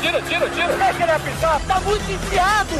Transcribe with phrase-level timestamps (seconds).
[0.00, 0.76] tira, tira, tira.
[0.76, 2.74] Deixa ele apitar, tá muito enfiado.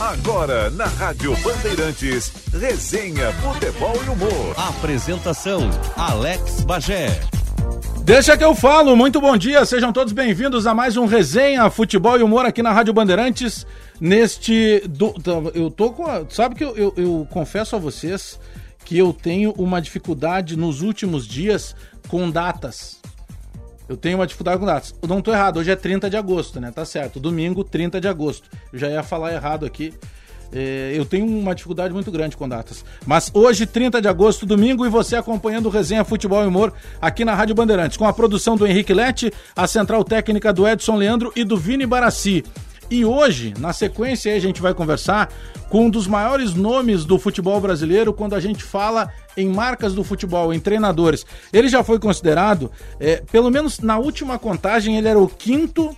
[0.00, 4.54] Agora, na Rádio Bandeirantes, resenha, futebol e humor.
[4.56, 7.20] Apresentação, Alex Bagé.
[8.04, 12.16] Deixa que eu falo, muito bom dia, sejam todos bem-vindos a mais um Resenha Futebol
[12.16, 13.66] e Humor aqui na Rádio Bandeirantes.
[14.00, 14.82] Neste.
[14.88, 15.14] Do,
[15.54, 16.06] eu tô com.
[16.06, 18.38] A, sabe que eu, eu, eu confesso a vocês
[18.84, 21.74] que eu tenho uma dificuldade nos últimos dias
[22.06, 22.95] com datas.
[23.88, 24.94] Eu tenho uma dificuldade com datas.
[25.00, 26.70] Eu não tô errado, hoje é 30 de agosto, né?
[26.70, 27.20] Tá certo.
[27.20, 28.48] Domingo, 30 de agosto.
[28.72, 29.94] Eu já ia falar errado aqui.
[30.52, 32.84] É, eu tenho uma dificuldade muito grande com datas.
[33.04, 37.24] Mas hoje, 30 de agosto, domingo, e você acompanhando o Resenha Futebol e Humor aqui
[37.24, 41.32] na Rádio Bandeirantes, com a produção do Henrique Lete, a central técnica do Edson Leandro
[41.34, 42.44] e do Vini Barassi.
[42.90, 45.32] E hoje, na sequência, a gente vai conversar
[45.68, 50.04] com um dos maiores nomes do futebol brasileiro quando a gente fala em marcas do
[50.04, 51.26] futebol, em treinadores.
[51.52, 52.70] Ele já foi considerado,
[53.00, 55.96] é, pelo menos na última contagem, ele era o quinto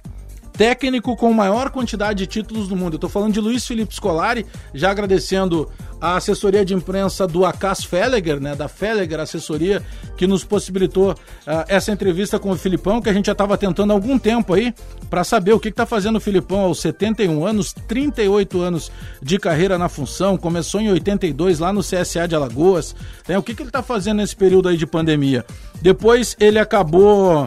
[0.59, 2.95] técnico com maior quantidade de títulos do mundo.
[2.95, 5.70] Eu tô falando de Luiz Felipe Scolari, já agradecendo
[6.01, 9.81] a assessoria de imprensa do Acas Felleger, né, da Felleger Assessoria,
[10.17, 11.17] que nos possibilitou uh,
[11.69, 14.75] essa entrevista com o Filipão, que a gente já estava tentando há algum tempo aí,
[15.09, 18.91] para saber o que está fazendo o Filipão aos 71 anos, 38 anos
[19.23, 22.97] de carreira na função, começou em 82 lá no CSA de Alagoas,
[23.29, 25.47] né, o que, que ele está fazendo nesse período aí de pandemia.
[25.81, 27.47] Depois ele acabou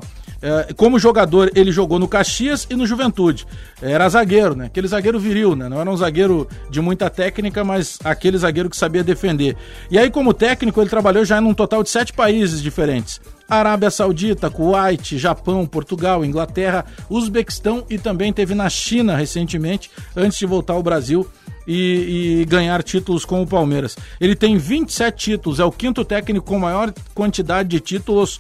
[0.76, 3.46] como jogador, ele jogou no Caxias e no Juventude.
[3.82, 4.66] Era zagueiro, né?
[4.66, 5.70] Aquele zagueiro viril, né?
[5.70, 9.56] Não era um zagueiro de muita técnica, mas aquele zagueiro que sabia defender.
[9.90, 13.22] E aí, como técnico, ele trabalhou já num total de sete países diferentes.
[13.48, 20.46] Arábia Saudita, Kuwait, Japão, Portugal, Inglaterra, Uzbequistão e também teve na China recentemente, antes de
[20.46, 21.28] voltar ao Brasil
[21.68, 23.98] e, e, ganhar títulos com o Palmeiras.
[24.20, 28.40] Ele tem 27 títulos, é o quinto técnico com maior quantidade de títulos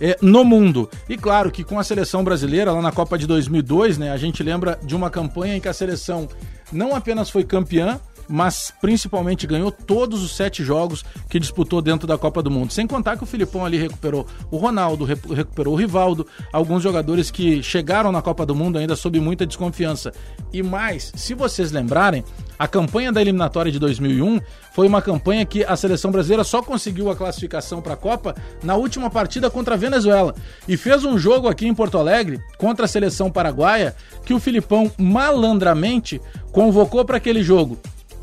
[0.00, 0.88] é, no mundo.
[1.08, 4.42] E claro que com a seleção brasileira, lá na Copa de 2002, né, a gente
[4.42, 6.28] lembra de uma campanha em que a seleção
[6.72, 12.18] não apenas foi campeã, mas principalmente ganhou todos os sete jogos que disputou dentro da
[12.18, 12.72] Copa do Mundo.
[12.72, 17.62] Sem contar que o Filipão ali recuperou o Ronaldo, recuperou o Rivaldo, alguns jogadores que
[17.62, 20.12] chegaram na Copa do Mundo ainda sob muita desconfiança.
[20.52, 22.24] E mais, se vocês lembrarem,
[22.58, 24.40] a campanha da eliminatória de 2001
[24.72, 28.76] foi uma campanha que a seleção brasileira só conseguiu a classificação para a Copa na
[28.76, 30.34] última partida contra a Venezuela
[30.66, 34.90] e fez um jogo aqui em Porto Alegre contra a seleção paraguaia que o Filipão
[34.98, 36.20] malandramente
[36.52, 37.78] convocou para aquele jogo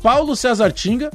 [0.06, 1.10] Paulo César Tinga,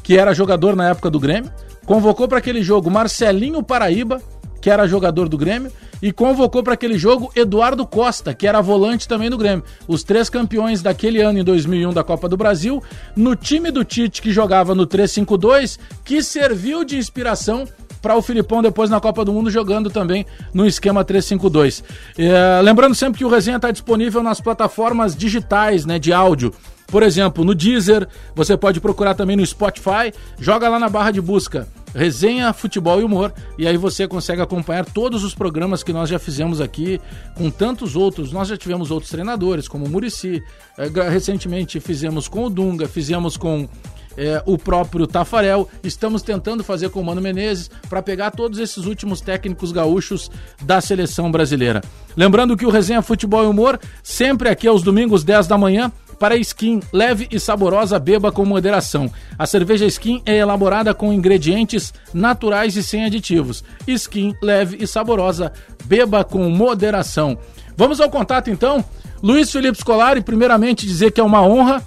[0.00, 1.50] que era jogador na época do Grêmio,
[1.84, 4.22] convocou para aquele jogo Marcelinho Paraíba,
[4.60, 9.08] que era jogador do Grêmio, e convocou para aquele jogo Eduardo Costa, que era volante
[9.08, 9.64] também do Grêmio.
[9.88, 12.80] Os três campeões daquele ano, em 2001, da Copa do Brasil,
[13.16, 17.66] no time do Tite, que jogava no 3-5-2, que serviu de inspiração
[18.00, 20.24] para o Filipão depois na Copa do Mundo jogando também
[20.54, 21.82] no esquema 3-5-2.
[22.16, 26.54] É, lembrando sempre que o Resenha está disponível nas plataformas digitais né, de áudio.
[26.88, 31.20] Por exemplo, no Deezer, você pode procurar também no Spotify, joga lá na barra de
[31.20, 36.08] busca Resenha, Futebol e Humor, e aí você consegue acompanhar todos os programas que nós
[36.08, 37.00] já fizemos aqui,
[37.34, 38.32] com tantos outros.
[38.32, 40.42] Nós já tivemos outros treinadores, como o Murici,
[40.76, 43.68] é, recentemente fizemos com o Dunga, fizemos com
[44.16, 45.68] é, o próprio Tafarel.
[45.82, 50.30] Estamos tentando fazer com o Mano Menezes para pegar todos esses últimos técnicos gaúchos
[50.62, 51.82] da seleção brasileira.
[52.16, 56.36] Lembrando que o Resenha Futebol e Humor, sempre aqui aos domingos, 10 da manhã, para
[56.36, 59.10] skin leve e saborosa, beba com moderação.
[59.38, 63.62] A cerveja Skin é elaborada com ingredientes naturais e sem aditivos.
[63.86, 65.52] Skin leve e saborosa,
[65.84, 67.38] beba com moderação.
[67.76, 68.84] Vamos ao contato então.
[69.22, 71.82] Luiz Felipe Scolari, primeiramente dizer que é uma honra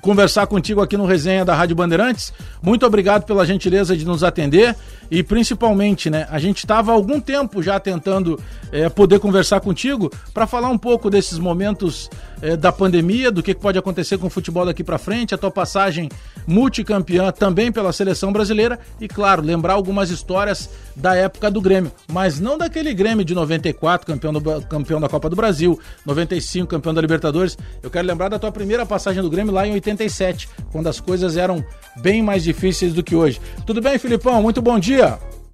[0.00, 2.32] conversar contigo aqui no Resenha da Rádio Bandeirantes.
[2.62, 4.76] Muito obrigado pela gentileza de nos atender
[5.14, 8.36] e principalmente, né, a gente estava há algum tempo já tentando
[8.72, 12.10] é, poder conversar contigo para falar um pouco desses momentos
[12.42, 15.52] é, da pandemia, do que, pode acontecer com o futebol daqui para frente, a tua
[15.52, 16.08] passagem
[16.48, 22.40] multicampeã também pela seleção brasileira e, claro, lembrar algumas histórias da época do Grêmio, mas
[22.40, 27.00] não daquele Grêmio de 94, campeão, do, campeão da Copa do Brasil, 95, campeão da
[27.00, 27.56] Libertadores.
[27.82, 31.36] Eu quero lembrar da tua primeira passagem do Grêmio lá em 87, quando as coisas
[31.36, 31.64] eram
[32.02, 33.40] bem mais difíceis do que hoje.
[33.64, 34.42] Tudo bem, Filipão?
[34.42, 35.03] Muito bom dia.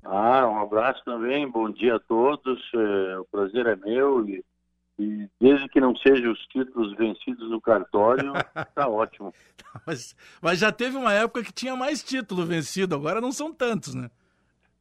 [0.04, 2.60] Ah, um abraço também, bom dia a todos.
[2.74, 4.44] É, o prazer é meu e,
[4.98, 8.32] e desde que não sejam os títulos vencidos no cartório,
[8.74, 9.32] tá ótimo.
[9.86, 13.94] Mas, mas já teve uma época que tinha mais título vencido, agora não são tantos,
[13.94, 14.10] né?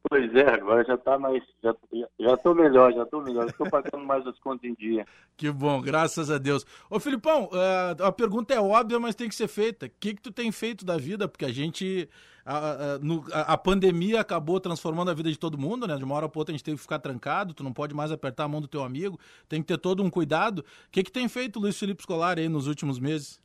[0.08, 1.42] Pois é, agora já tá mais.
[1.62, 1.74] Já,
[2.18, 3.46] já tô melhor, já tô melhor.
[3.46, 5.06] Estou pagando mais as contas em dia.
[5.36, 6.64] Que bom, graças a Deus.
[6.88, 9.86] Ô Filipão, uh, a pergunta é óbvia, mas tem que ser feita.
[9.86, 11.28] O que, que tu tem feito da vida?
[11.28, 12.08] Porque a gente
[12.44, 15.96] a, a, no, a, a, pandemia acabou transformando a vida de todo mundo, né?
[15.96, 18.10] De uma hora para outra a gente teve que ficar trancado, tu não pode mais
[18.10, 20.60] apertar a mão do teu amigo, tem que ter todo um cuidado.
[20.60, 23.40] O que, que tem feito o Luiz Felipe Scolari aí nos últimos meses?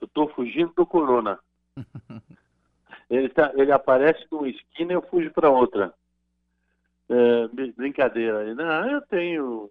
[0.00, 1.38] Eu estou fugindo do corona.
[3.10, 5.92] ele, tá, ele aparece numa esquina e eu fujo para outra.
[7.08, 8.54] É, brincadeira.
[8.54, 9.70] Não, eu tenho,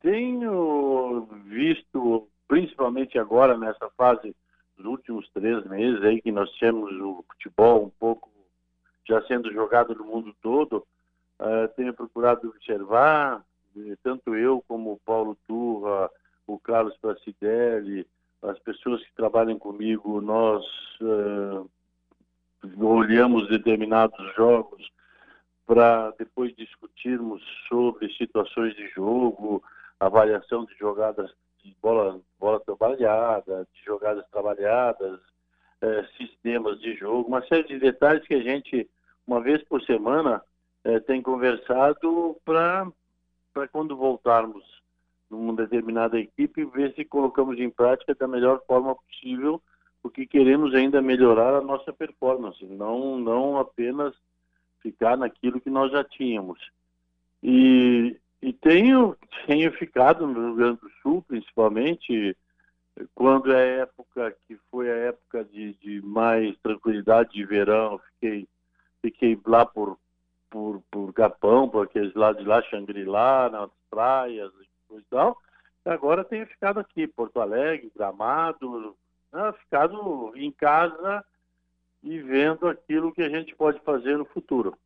[0.00, 4.34] tenho visto, principalmente agora nessa fase
[4.76, 8.30] dos últimos três meses aí que nós temos o futebol um pouco
[9.06, 10.86] já sendo jogado no mundo todo,
[11.38, 13.44] uh, tenho procurado observar,
[14.02, 16.10] tanto eu como o Paulo Turra,
[16.46, 18.06] o Carlos Placidelli,
[18.42, 20.64] as pessoas que trabalham comigo, nós
[21.00, 21.68] uh,
[22.80, 24.90] olhamos determinados jogos
[25.66, 29.62] para depois discutirmos sobre situações de jogo,
[29.98, 31.30] avaliação de jogadas
[31.64, 35.18] de bola, bola trabalhada, de jogadas trabalhadas,
[35.80, 38.88] é, sistemas de jogo, uma série de detalhes que a gente,
[39.26, 40.42] uma vez por semana,
[40.84, 42.92] é, tem conversado para
[43.72, 44.62] quando voltarmos
[45.30, 49.60] numa determinada equipe, ver se colocamos em prática da melhor forma possível,
[50.02, 54.14] porque queremos ainda melhorar a nossa performance, não, não apenas
[54.80, 56.58] ficar naquilo que nós já tínhamos.
[57.42, 62.36] E, e tenho, tenho ficado no Rio Grande do Sul, principalmente,
[63.14, 68.46] quando é época que foi a época de, de mais tranquilidade de verão, fiquei,
[69.00, 69.98] fiquei lá por,
[70.50, 74.52] por, por Capão, por aqueles lados de lá, Xangri-Lá, nas praias
[74.90, 75.38] e tal.
[75.82, 78.94] Agora tenho ficado aqui, Porto Alegre, Gramado,
[79.32, 81.24] né, ficado em casa
[82.02, 84.76] e vendo aquilo que a gente pode fazer no futuro.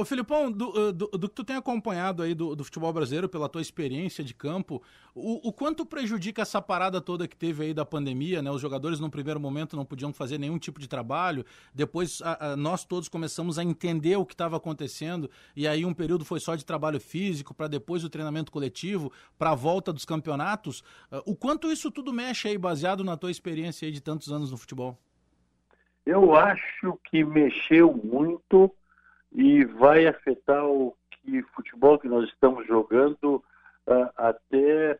[0.00, 3.28] Ô Filipão, do, eh, do, do, que tu tem acompanhado aí do, do, futebol brasileiro,
[3.28, 4.82] pela tua experiência de campo,
[5.14, 8.50] o, o, quanto prejudica essa parada toda que teve aí da pandemia, né?
[8.50, 11.44] Os jogadores no primeiro momento não podiam fazer nenhum tipo de trabalho,
[11.74, 15.92] depois a, a, nós todos começamos a entender o que estava acontecendo, e aí um
[15.92, 20.06] período foi só de trabalho físico, para depois o treinamento coletivo, para a volta dos
[20.06, 20.80] campeonatos.
[21.12, 24.50] Uh, o quanto isso tudo mexe aí, baseado na tua experiência aí de tantos anos
[24.50, 24.98] no futebol?
[26.06, 28.74] Eu acho que mexeu muito
[29.32, 33.36] e vai afetar o que futebol que nós estamos jogando
[33.86, 34.98] uh, até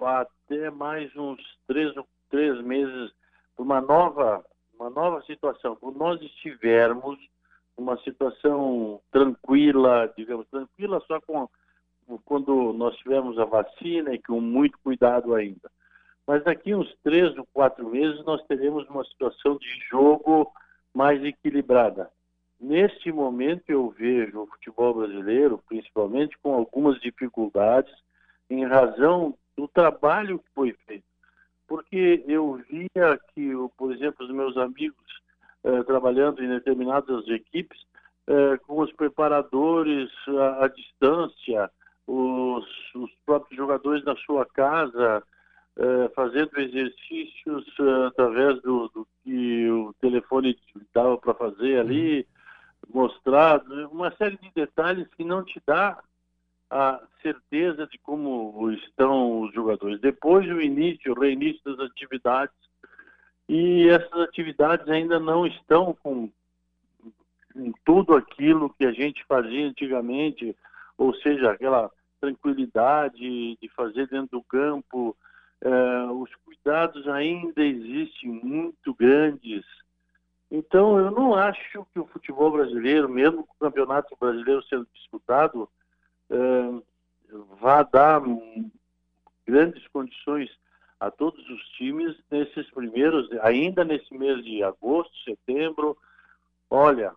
[0.00, 1.94] até mais uns três
[2.28, 3.12] três meses
[3.56, 4.44] uma nova
[4.74, 5.76] uma nova situação.
[5.76, 7.18] Quando nós estivermos
[7.76, 11.48] uma situação tranquila digamos tranquila só com
[12.24, 15.70] quando nós tivermos a vacina e com muito cuidado ainda.
[16.26, 20.52] Mas daqui uns três ou quatro meses nós teremos uma situação de jogo
[20.92, 22.10] mais equilibrada
[22.62, 27.92] Neste momento eu vejo o futebol brasileiro, principalmente, com algumas dificuldades
[28.48, 31.04] em razão do trabalho que foi feito.
[31.66, 34.96] Porque eu via que, por exemplo, os meus amigos
[35.64, 37.80] eh, trabalhando em determinadas equipes,
[38.28, 41.68] eh, com os preparadores à, à distância,
[42.06, 42.64] os,
[42.94, 45.20] os, próprios jogadores na sua casa,
[45.78, 47.66] eh, fazendo exercícios
[48.06, 50.56] através do, do, que o telefone
[50.94, 52.24] dava para fazer ali,
[52.88, 56.02] mostrado, uma série de detalhes que não te dá
[56.70, 60.00] a certeza de como estão os jogadores.
[60.00, 62.54] Depois o início, o reinício das atividades,
[63.48, 66.30] e essas atividades ainda não estão com,
[67.52, 70.56] com tudo aquilo que a gente fazia antigamente,
[70.96, 71.90] ou seja, aquela
[72.20, 75.14] tranquilidade de fazer dentro do campo,
[75.60, 79.64] eh, os cuidados ainda existem muito grandes,
[80.54, 85.66] então, eu não acho que o futebol brasileiro, mesmo com o campeonato brasileiro sendo disputado,
[86.28, 86.36] é,
[87.58, 88.20] vá dar
[89.46, 90.50] grandes condições
[91.00, 95.96] a todos os times nesses primeiros, ainda nesse mês de agosto, setembro.
[96.68, 97.14] Olha,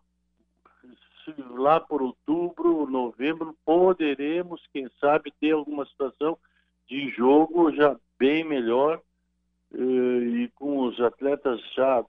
[1.50, 6.38] lá por outubro, novembro, poderemos, quem sabe, ter alguma situação
[6.88, 9.01] de jogo já bem melhor
[9.74, 12.01] eh, e com os atletas já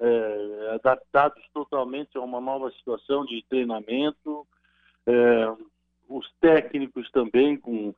[0.00, 4.46] é, adaptados totalmente a uma nova situação de treinamento,
[5.06, 5.52] é,
[6.08, 7.94] os técnicos também com,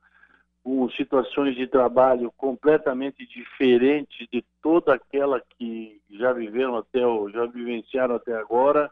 [0.63, 7.45] com situações de trabalho completamente diferentes de toda aquela que já viveram até o, já
[7.45, 8.91] vivenciaram até agora.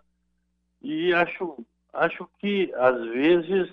[0.82, 3.70] E acho acho que às vezes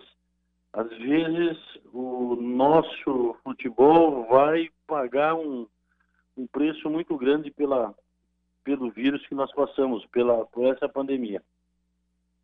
[0.72, 1.58] às vezes
[1.92, 5.66] o nosso futebol vai pagar um,
[6.36, 7.94] um preço muito grande pela
[8.64, 11.42] pelo vírus que nós passamos, pela, por essa pandemia.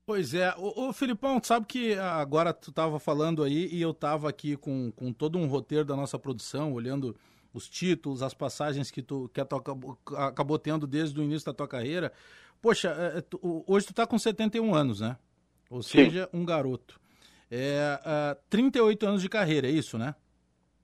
[0.06, 4.28] Pois é, o, o Filipão, sabe que agora tu estava falando aí e eu estava
[4.28, 7.16] aqui com, com todo um roteiro da nossa produção, olhando
[7.52, 11.54] os títulos, as passagens que tu, que tu acabou, acabou tendo desde o início da
[11.54, 12.12] tua carreira.
[12.60, 15.16] Poxa, é, tu, hoje tu tá com 71 anos, né?
[15.68, 16.38] Ou seja, Sim.
[16.38, 17.00] um garoto.
[17.50, 20.14] É, uh, 38 anos de carreira, é isso, né?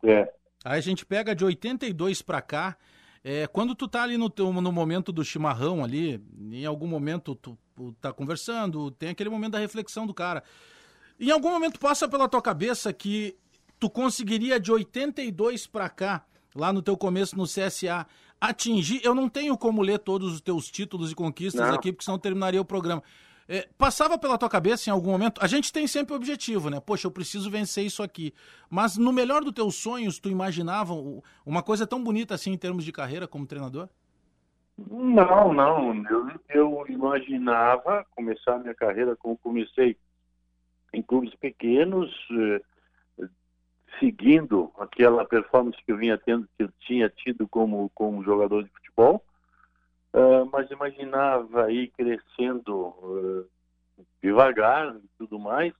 [0.04, 0.32] É.
[0.64, 2.76] Aí a gente pega de 82 para cá.
[3.28, 7.58] É, quando tu tá ali no, no momento do chimarrão ali, em algum momento tu,
[7.74, 10.44] tu tá conversando, tem aquele momento da reflexão do cara.
[11.18, 13.36] Em algum momento passa pela tua cabeça que
[13.80, 18.06] tu conseguiria de 82 para cá, lá no teu começo no CSA,
[18.40, 19.00] atingir.
[19.02, 21.74] Eu não tenho como ler todos os teus títulos e conquistas não.
[21.74, 23.02] aqui, porque senão terminaria o programa.
[23.48, 25.40] É, passava pela tua cabeça em algum momento?
[25.42, 26.80] A gente tem sempre o objetivo, né?
[26.80, 28.34] Poxa, eu preciso vencer isso aqui.
[28.68, 30.92] Mas no melhor dos teus sonhos, tu imaginava
[31.44, 33.88] uma coisa tão bonita assim em termos de carreira como treinador?
[34.76, 36.04] Não, não.
[36.10, 39.96] Eu, eu imaginava começar minha carreira como comecei
[40.92, 43.28] em clubes pequenos, eh,
[44.00, 48.70] seguindo aquela performance que eu vinha tendo, que eu tinha tido como, como jogador de
[48.70, 49.22] futebol,
[50.16, 53.48] uh, mas imaginava ir crescendo uh,
[54.22, 55.72] devagar e tudo mais,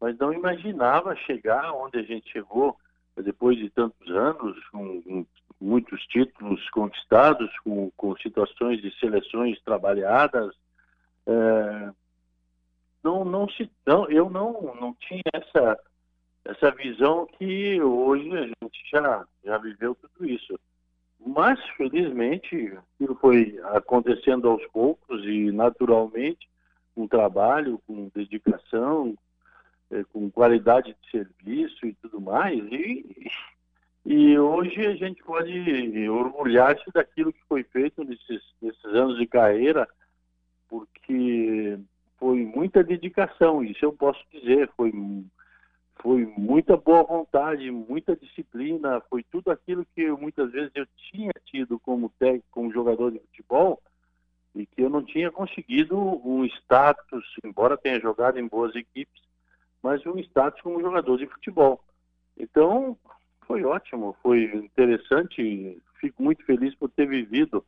[0.00, 2.76] mas não imaginava chegar onde a gente chegou
[3.16, 5.26] depois de tantos anos, com, com
[5.60, 10.54] muitos títulos conquistados, com, com, situações de seleções trabalhadas.
[11.26, 11.94] Uh,
[13.04, 15.78] não, não se, não, eu não, não tinha essa,
[16.44, 20.58] essa visão que hoje a gente já, já viveu tudo isso.
[21.24, 26.48] Mas, felizmente, aquilo foi acontecendo aos poucos e naturalmente,
[26.94, 29.14] com trabalho, com dedicação,
[29.90, 32.58] é, com qualidade de serviço e tudo mais.
[32.72, 33.30] E,
[34.04, 39.86] e hoje a gente pode orgulhar-se daquilo que foi feito nesses, nesses anos de carreira,
[40.68, 41.78] porque
[42.18, 44.92] foi muita dedicação, isso eu posso dizer, foi,
[46.02, 51.32] foi muita boa vontade, muita disciplina, foi tudo aquilo que eu, muitas vezes eu tinha
[51.46, 53.80] tido como técnico, como jogador de futebol,
[54.54, 59.22] e que eu não tinha conseguido um status, embora tenha jogado em boas equipes,
[59.82, 61.82] mas um status como jogador de futebol.
[62.36, 62.96] Então,
[63.46, 67.64] foi ótimo, foi interessante, fico muito feliz por ter vivido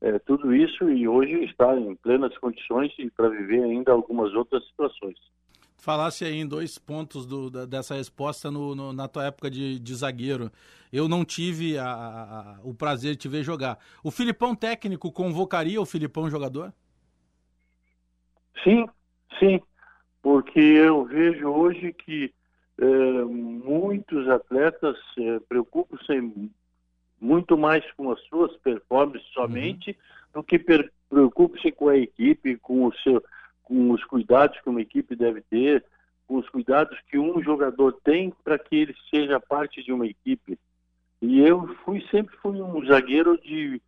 [0.00, 5.18] é, tudo isso e hoje está em plenas condições para viver ainda algumas outras situações.
[5.82, 9.80] Falasse aí em dois pontos do, da, dessa resposta no, no, na tua época de,
[9.80, 10.48] de zagueiro.
[10.92, 13.80] Eu não tive a, a, o prazer de te ver jogar.
[14.00, 16.72] O Filipão técnico convocaria o Filipão jogador?
[18.62, 18.86] Sim,
[19.40, 19.60] sim.
[20.22, 22.32] Porque eu vejo hoje que
[22.78, 26.48] é, muitos atletas é, preocupam-se
[27.20, 30.42] muito mais com as suas performances somente uhum.
[30.42, 30.60] do que
[31.10, 33.20] preocupe-se com a equipe, com, o seu,
[33.72, 35.82] com os cuidados que uma equipe deve ter,
[36.28, 40.58] com os cuidados que um jogador tem para que ele seja parte de uma equipe.
[41.22, 43.80] E eu fui sempre fui um zagueiro de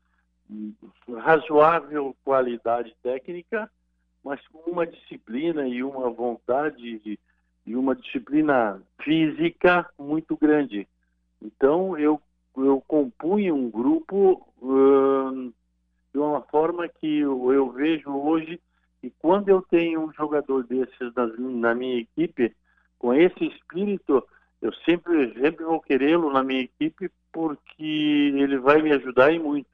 [1.19, 3.71] razoável qualidade técnica,
[4.25, 7.19] mas com uma disciplina e uma vontade
[7.67, 10.89] e uma disciplina física muito grande.
[11.43, 12.19] Então eu
[12.57, 15.53] eu compunha um grupo uh,
[16.13, 18.61] de uma forma que eu, eu, vejo hoje
[19.05, 22.57] que quando eu tenho um jogador desses na, na minha equipe,
[22.99, 24.27] com esse espírito,
[24.63, 29.69] eu sempre, sempre vou querê-lo na minha equipe porque ele vai me ajudar e muito.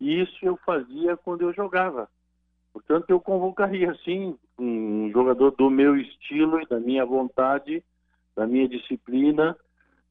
[0.00, 2.08] E isso eu fazia quando eu jogava.
[2.72, 7.84] Portanto, eu convocaria, sim, um jogador do meu estilo e da minha vontade,
[8.34, 9.56] da minha disciplina,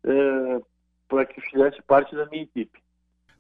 [0.06, 0.62] é,
[1.10, 2.82] para que fizesse parte da minha equipe.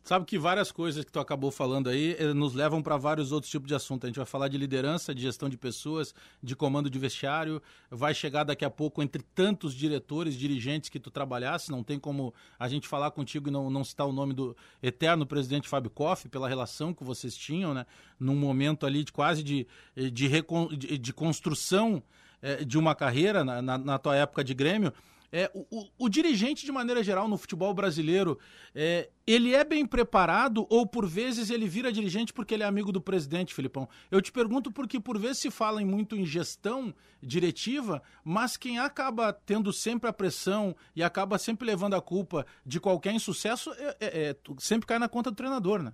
[0.04, 3.50] Sabe que várias coisas que tu acabou falando aí eh, nos levam para vários outros
[3.50, 4.04] tipos de assuntos.
[4.04, 7.62] A gente vai falar de liderança, de gestão de pessoas, de comando de vestiário.
[7.90, 11.72] Vai chegar daqui a pouco entre tantos diretores, dirigentes que tu trabalhasse.
[11.72, 15.26] Não tem como a gente falar contigo e não, não citar o nome do eterno
[15.26, 17.86] presidente Fábio Koff, pela relação que vocês tinham, né?
[18.20, 22.04] Num momento ali de quase de, de, de, de construção
[22.42, 24.92] é, de uma carreira na, na, na tua época de Grêmio.
[25.36, 28.38] É, o, o, o, dirigente, de maneira geral, no futebol brasileiro,
[28.76, 32.92] é, ele é bem preparado ou, por vezes, ele vira dirigente porque ele é amigo
[32.92, 33.90] do presidente, Filipão?
[34.12, 39.34] Eu te pergunto porque, por vezes, se fala muito em gestão diretiva, mas quem acaba
[39.34, 44.30] tendo sempre a pressão e acaba sempre levando a culpa de qualquer insucesso é, é,
[44.30, 45.94] é sempre cai na conta do treinador, né?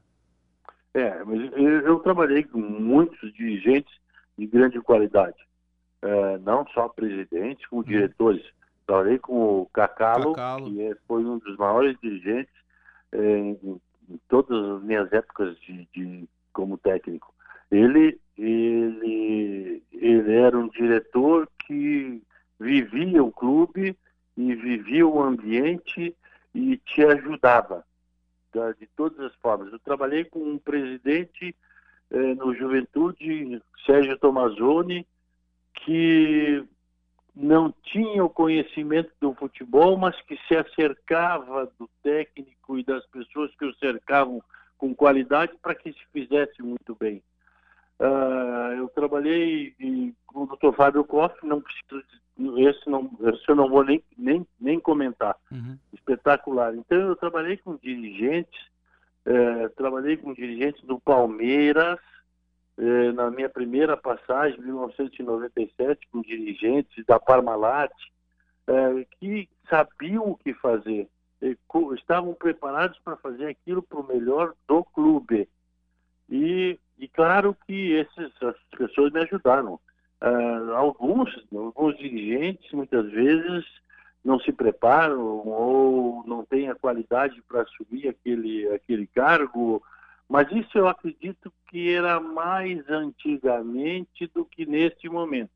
[0.94, 1.40] É, mas
[1.86, 3.94] eu trabalhei com muitos dirigentes
[4.38, 5.38] de grande qualidade.
[6.02, 7.88] É, não só presidentes, como uhum.
[7.88, 8.44] diretores
[8.90, 10.66] Trabalhei com o Cacalo, Cacalo.
[10.66, 12.52] que é, foi um dos maiores dirigentes
[13.12, 17.32] é, em, em, todas as minhas épocas de, de, como técnico.
[17.70, 22.20] Ele, ele, ele era um diretor que
[22.60, 23.96] vivia o clube
[24.36, 26.16] e vivia o ambiente
[26.56, 27.86] e te ajudava
[28.52, 29.72] da, de todas as formas.
[29.72, 31.56] Eu trabalhei com um presidente
[32.10, 35.06] eh, no Juventude juventude, Sérgio Tomazoni,
[35.76, 36.66] que
[37.40, 43.50] não tinha o conhecimento do futebol, mas que se acercava do técnico e das pessoas
[43.56, 44.44] que o cercavam
[44.78, 47.24] com qualidade para que se fizesse muito bem.
[48.00, 49.74] Uh, eu trabalhei
[50.28, 50.76] com o Dr.
[50.76, 52.04] Fábio Koff, não preciso,
[52.58, 55.36] esse, não, esse eu não vou nem, nem, nem comentar.
[55.52, 55.78] Uhum.
[55.94, 56.76] Espetacular.
[56.76, 58.60] Então, eu trabalhei com dirigentes,
[59.26, 62.00] uh, trabalhei com dirigentes do Palmeiras,
[62.80, 67.92] uh, na minha primeira passagem, em 1997, com dirigentes da Parmalat,
[68.68, 71.08] eh, que sabiam o que fazer,
[71.96, 75.48] estavam preparados para fazer aquilo para o melhor do clube.
[76.30, 79.80] E e claro que essas pessoas me ajudaram.
[80.22, 83.66] Uh, alguns, alguns dirigentes, muitas vezes,
[84.24, 89.82] não se preparam ou não têm a qualidade para assumir aquele, aquele cargo,
[90.30, 95.50] mas isso eu acredito que era mais antigamente do que neste momento.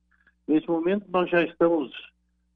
[0.47, 1.91] Neste momento, nós já estamos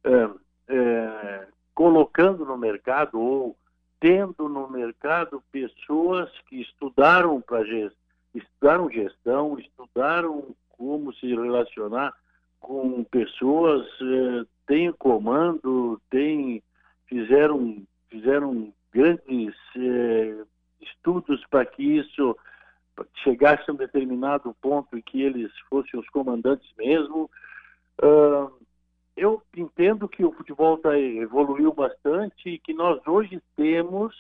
[0.03, 0.29] é,
[0.67, 3.55] é, colocando no mercado ou
[3.99, 7.63] tendo no mercado pessoas que estudaram para
[8.33, 12.13] estudaram gestão, estudaram como se relacionar
[12.59, 16.61] com pessoas, eh, têm comando, têm,
[17.05, 20.43] fizeram, fizeram grandes eh,
[20.81, 22.37] estudos para que isso
[23.23, 27.29] chegasse a um determinado ponto em que eles fossem os comandantes mesmo.
[28.01, 28.51] Uh,
[29.15, 34.15] eu entendo que o futebol tá, evoluiu bastante e que nós hoje temos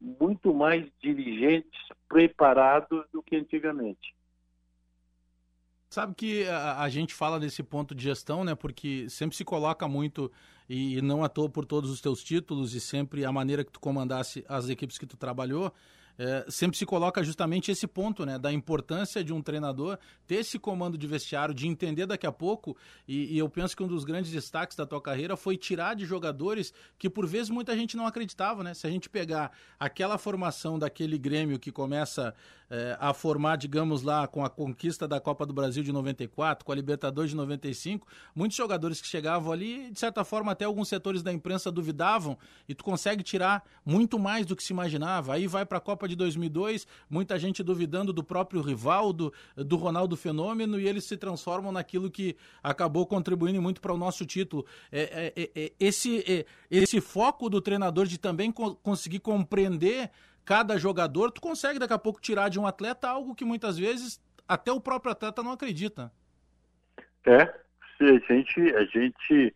[0.00, 4.14] muito mais dirigentes preparados do que antigamente.
[5.90, 8.54] Sabe que a, a, gente fala desse ponto de gestão, né?
[8.54, 10.30] Porque sempre se coloca muito,
[10.68, 13.72] e, e não à toa por todos os teus títulos e sempre a maneira que
[13.72, 15.72] tu comandasse as equipes que tu trabalhou,
[16.18, 20.58] é, sempre se coloca justamente esse ponto, né, da importância de um treinador ter esse
[20.58, 24.04] comando de vestiário, de entender daqui a pouco, e, e, eu penso que um dos
[24.04, 28.06] grandes destaques da tua carreira foi tirar de jogadores que por vezes muita gente não
[28.06, 28.74] acreditava, né?
[28.74, 32.34] Se a gente pegar aquela formação daquele Grêmio que começa
[32.70, 36.72] é, a formar, digamos lá, com a conquista da Copa do Brasil de 94, com
[36.72, 41.22] a Libertadores de 95, muitos jogadores que chegavam ali, de certa forma, até alguns setores
[41.22, 42.36] da imprensa duvidavam,
[42.68, 45.34] e tu consegue tirar muito mais do que se imaginava.
[45.34, 50.16] Aí vai para a Copa de 2002, muita gente duvidando do próprio Rivaldo, do Ronaldo
[50.16, 54.66] Fenômeno, e eles se transformam naquilo que acabou contribuindo muito para o nosso título.
[54.90, 60.10] É, é, é, é esse, é, esse foco do treinador de também co conseguir compreender
[60.44, 64.18] cada jogador, tu consegue daqui a pouco tirar de um atleta algo que muitas vezes
[64.48, 66.10] até o próprio atleta não acredita.
[67.26, 69.54] É, a gente, a gente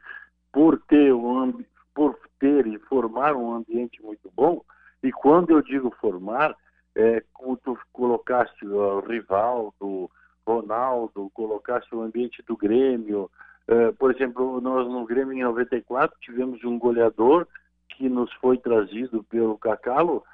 [0.53, 4.63] por ter um por ter e formar um ambiente muito bom,
[5.03, 6.57] e quando eu digo formar,
[6.95, 10.11] é como tu colocaste o Rivaldo,
[10.47, 13.31] Ronaldo, colocaste o ambiente do Grêmio.
[13.67, 17.47] É, por exemplo, nós no Grêmio em 94 tivemos um goleador
[17.89, 20.25] que nos foi trazido pelo Cacalo,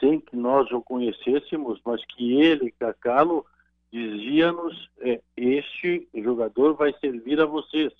[0.00, 3.44] sem que nós o conhecêssemos, mas que ele, Cacalo,
[3.92, 7.92] dizia-nos: é, este jogador vai servir a vocês,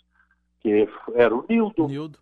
[0.61, 1.89] que era o Nildo.
[1.89, 2.19] Nildo.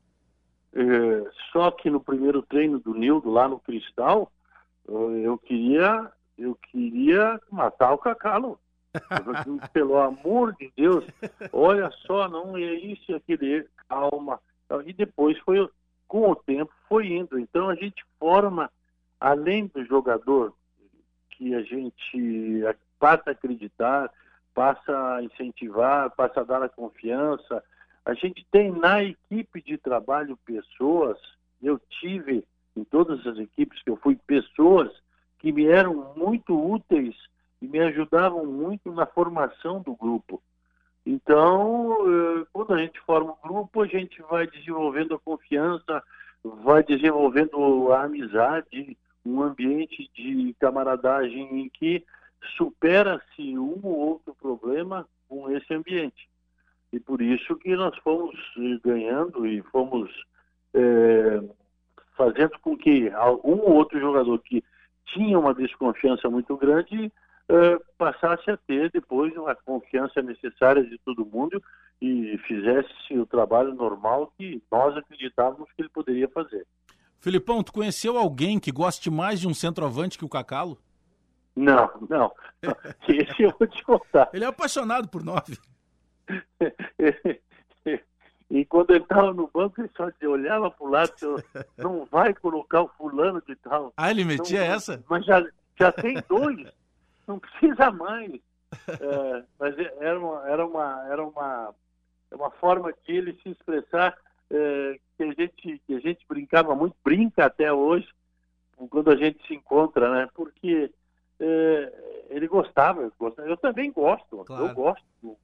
[0.76, 4.30] É, só que no primeiro treino do Nildo, lá no Cristal,
[4.86, 8.60] eu queria, eu queria matar o Cacalo.
[9.72, 11.04] Pelo amor de Deus,
[11.52, 14.38] olha só, não é isso e aquele, calma.
[14.84, 15.66] E depois foi,
[16.06, 17.38] com o tempo, foi indo.
[17.38, 18.70] Então a gente forma
[19.18, 20.52] além do jogador
[21.30, 22.62] que a gente
[22.98, 24.10] passa a acreditar,
[24.54, 27.62] passa a incentivar, passa a dar a confiança,
[28.06, 31.18] a gente tem na equipe de trabalho pessoas,
[31.60, 32.44] eu tive
[32.76, 34.92] em todas as equipes que eu fui pessoas
[35.40, 37.16] que me eram muito úteis
[37.60, 40.40] e me ajudavam muito na formação do grupo.
[41.04, 46.02] Então, eh, quando a gente forma um grupo, a gente vai desenvolvendo a confiança,
[46.44, 52.04] vai desenvolvendo a amizade, um ambiente de camaradagem em que
[52.56, 56.28] supera-se um ou outro problema com esse ambiente.
[56.96, 60.10] E por isso que nós fomos eh, ganhando e fomos
[60.72, 61.42] é,
[62.16, 63.10] fazendo com que
[63.44, 64.64] um ou outro jogador que
[65.04, 67.12] tinha uma desconfiança muito grande
[67.50, 71.62] é, passasse a ter depois uma confiança necessária de todo mundo
[72.00, 76.66] e fizesse o trabalho normal que nós acreditávamos que ele poderia fazer.
[77.20, 80.78] Filipão, tu conheceu alguém que goste mais de um centroavante que o Cacalo?
[81.54, 82.32] Não, não.
[83.06, 84.30] Esse eu vou te contar.
[84.32, 85.58] Ele é apaixonado por nove.
[88.50, 91.12] e quando ele estava no banco, ele só olhava para o lado,
[91.76, 93.92] não vai colocar o fulano de tal.
[93.96, 95.04] Ah, ele metia não, essa?
[95.08, 95.44] Mas já,
[95.78, 96.66] já tem dois,
[97.26, 98.32] não precisa mais.
[98.88, 101.74] é, mas era uma, era uma, era uma,
[102.32, 104.16] uma forma de ele se expressar
[104.50, 108.08] é, que, a gente, que a gente brincava muito, brinca até hoje,
[108.90, 110.28] quando a gente se encontra, né?
[110.34, 110.90] Porque
[111.40, 114.66] é, ele gostava, gostava, eu também gosto, claro.
[114.66, 115.36] eu gosto do,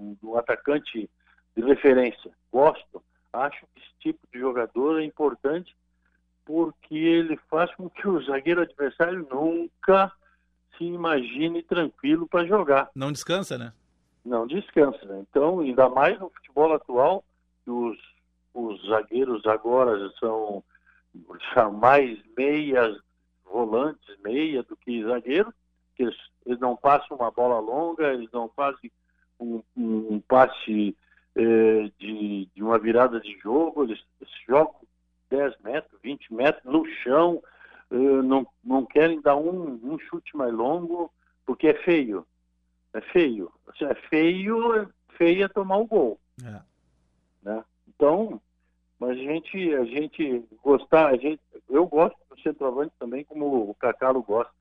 [0.00, 1.08] do, do atacante
[1.56, 3.02] de referência, gosto.
[3.32, 5.76] Acho que esse tipo de jogador é importante
[6.44, 10.10] porque ele faz com que o zagueiro adversário nunca
[10.76, 12.90] se imagine tranquilo para jogar.
[12.94, 13.72] Não descansa, né?
[14.24, 15.04] Não descansa.
[15.04, 15.24] Né?
[15.28, 17.24] Então, ainda mais no futebol atual,
[17.66, 17.98] os,
[18.52, 20.64] os zagueiros agora são,
[21.54, 22.98] são mais meias,
[23.44, 25.52] volantes, meia do que zagueiro,
[25.94, 28.90] que eles, eles não passam uma bola longa, eles não fazem
[29.40, 30.96] um, um, um passe
[31.36, 34.74] eh, de, de uma virada de jogo, eles, eles jogam
[35.30, 37.42] 10 metros, 20 metros no chão,
[37.90, 41.12] uh, não, não querem dar um, um chute mais longo,
[41.46, 42.26] porque é feio.
[42.92, 43.50] É feio.
[43.78, 46.20] Se é feio, é feio é tomar o gol.
[46.44, 46.60] É.
[47.42, 47.64] Né?
[47.88, 48.40] Então,
[48.98, 53.74] mas a gente, a gente gostar, a gente, eu gosto do centroavante também, como o
[53.74, 54.52] Cacalo gosta.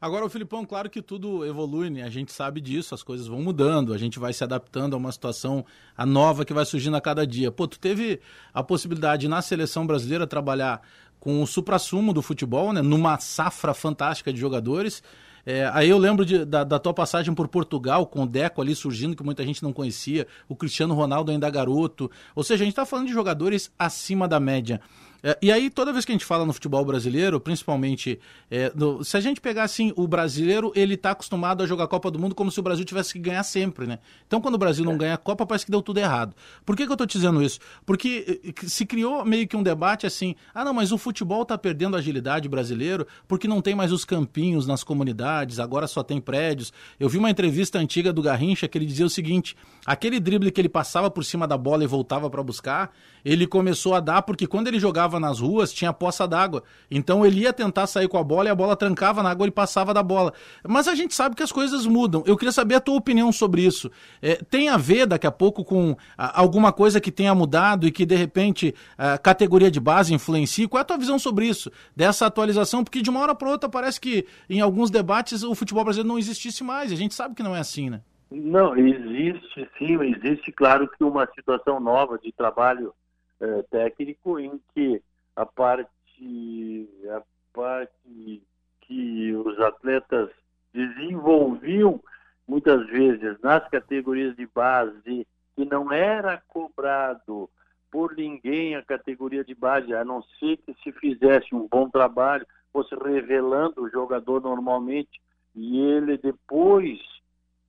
[0.00, 2.02] Agora, o Filipão, claro que tudo evolui, né?
[2.02, 5.12] A gente sabe disso, as coisas vão mudando, a gente vai se adaptando a uma
[5.12, 5.64] situação
[5.96, 7.50] a nova que vai surgindo a cada dia.
[7.50, 8.20] Pô, tu teve
[8.52, 10.82] a possibilidade na seleção brasileira trabalhar
[11.18, 12.82] com o supra-sumo do futebol, né?
[12.82, 15.02] Numa safra fantástica de jogadores.
[15.46, 18.74] É, aí eu lembro de, da, da, tua passagem por Portugal, com o Deco ali
[18.74, 22.10] surgindo, que muita gente não conhecia, o Cristiano Ronaldo ainda garoto.
[22.34, 24.80] Ou seja, a gente está falando de jogadores acima da média.
[25.26, 29.02] É, e aí, toda vez que a gente fala no futebol brasileiro, principalmente, é, no,
[29.02, 32.18] se a gente pegar assim, o brasileiro, ele está acostumado a jogar a Copa do
[32.18, 34.00] Mundo como se o Brasil tivesse que ganhar sempre, né?
[34.26, 36.36] Então, quando o Brasil não ganha a Copa, parece que deu tudo errado.
[36.62, 37.58] Por que, que eu estou dizendo isso?
[37.86, 41.56] Porque eh, se criou meio que um debate assim, ah, não, mas o futebol está
[41.56, 46.20] perdendo a agilidade brasileiro porque não tem mais os campinhos nas comunidades, agora só tem
[46.20, 46.70] prédios.
[47.00, 49.56] Eu vi uma entrevista antiga do Garrincha que ele dizia o seguinte,
[49.86, 52.92] aquele drible que ele passava por cima da bola e voltava para buscar,
[53.24, 56.62] ele começou a dar porque quando ele jogava nas ruas, tinha poça d'água.
[56.90, 59.50] Então ele ia tentar sair com a bola e a bola trancava na água e
[59.50, 60.32] passava da bola.
[60.66, 62.22] Mas a gente sabe que as coisas mudam.
[62.26, 63.90] Eu queria saber a tua opinião sobre isso.
[64.20, 67.92] É, tem a ver daqui a pouco com a, alguma coisa que tenha mudado e
[67.92, 70.68] que de repente a categoria de base influencia?
[70.68, 71.70] Qual é a tua visão sobre isso?
[71.94, 72.82] Dessa atualização?
[72.82, 76.18] Porque de uma hora para outra parece que em alguns debates o futebol brasileiro não
[76.18, 76.92] existisse mais.
[76.92, 78.00] A gente sabe que não é assim, né?
[78.30, 82.92] Não, existe sim, existe, claro que uma situação nova de trabalho
[83.40, 85.02] é, técnico em que
[85.36, 88.42] a parte, a parte
[88.80, 90.30] que os atletas
[90.72, 92.00] desenvolviam
[92.46, 97.48] muitas vezes nas categorias de base que não era cobrado
[97.90, 102.46] por ninguém a categoria de base, a não ser que se fizesse um bom trabalho,
[102.72, 105.20] fosse revelando o jogador normalmente
[105.54, 106.98] e ele depois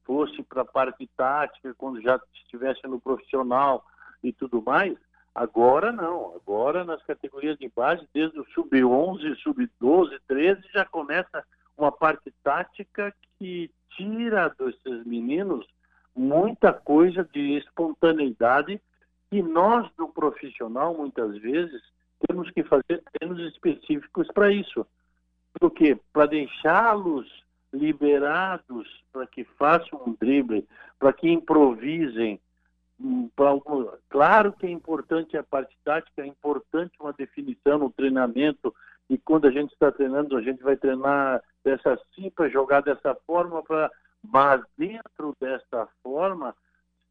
[0.03, 3.85] fosse para a parte tática, quando já estivesse no profissional
[4.23, 4.97] e tudo mais,
[5.35, 11.45] Agora não, agora nas categorias de base, desde o sub-11, sub-12, 13, já começa
[11.77, 15.67] uma parte tática que tira desses meninos
[16.15, 18.81] muita coisa de espontaneidade
[19.29, 21.81] que nós do profissional muitas vezes
[22.25, 24.87] temos que fazer treinos específicos para isso.
[25.59, 25.99] Por quê?
[26.13, 27.27] Para deixá-los
[27.73, 30.65] liberados para que façam um drible,
[30.97, 32.39] para que improvisem,
[34.09, 38.73] Claro que é importante a parte tática, é importante uma definição no treinamento,
[39.09, 43.13] e quando a gente está treinando, a gente vai treinar dessa assim para jogar dessa
[43.27, 43.91] forma, pra,
[44.23, 46.55] mas dentro dessa forma,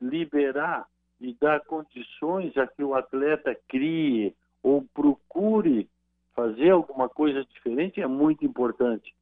[0.00, 0.86] liberar
[1.20, 5.88] e dar condições a que o atleta crie ou procure
[6.34, 9.14] fazer alguma coisa diferente é muito importante.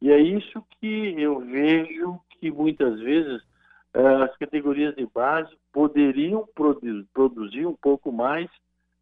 [0.00, 3.42] E é isso que eu vejo que muitas vezes
[3.98, 8.48] as categorias de base poderiam produ produzir um pouco mais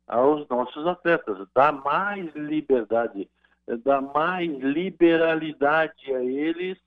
[0.06, 3.28] aos nossos atletas, dar mais liberdade,
[3.66, 6.78] eh, dar mais liberalidade a eles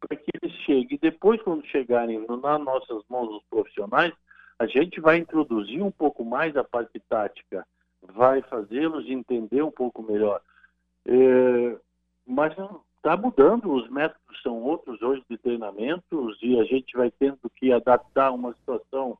[0.00, 0.98] para que eles cheguem.
[1.00, 4.12] Depois, quando chegarem nas nossas mãos os profissionais,
[4.58, 7.66] a gente vai introduzir um pouco mais a parte tática,
[8.02, 10.40] vai fazê-los entender um pouco melhor.
[11.06, 11.76] É,
[12.26, 12.56] mas
[13.02, 17.72] está mudando, os métodos são outros hoje de treinamentos e a gente vai tendo que
[17.72, 19.18] adaptar uma situação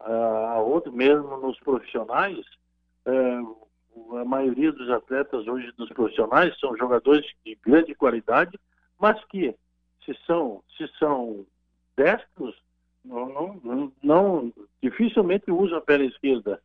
[0.00, 2.38] uh, a outra, mesmo nos profissionais.
[3.06, 8.60] Uh, a maioria dos atletas hoje nos profissionais são jogadores de grande qualidade,
[9.00, 9.56] mas que
[10.04, 11.46] se são, se são
[11.96, 12.54] destros,
[13.02, 14.52] não, não, não
[14.82, 16.60] dificilmente usam a perna esquerda.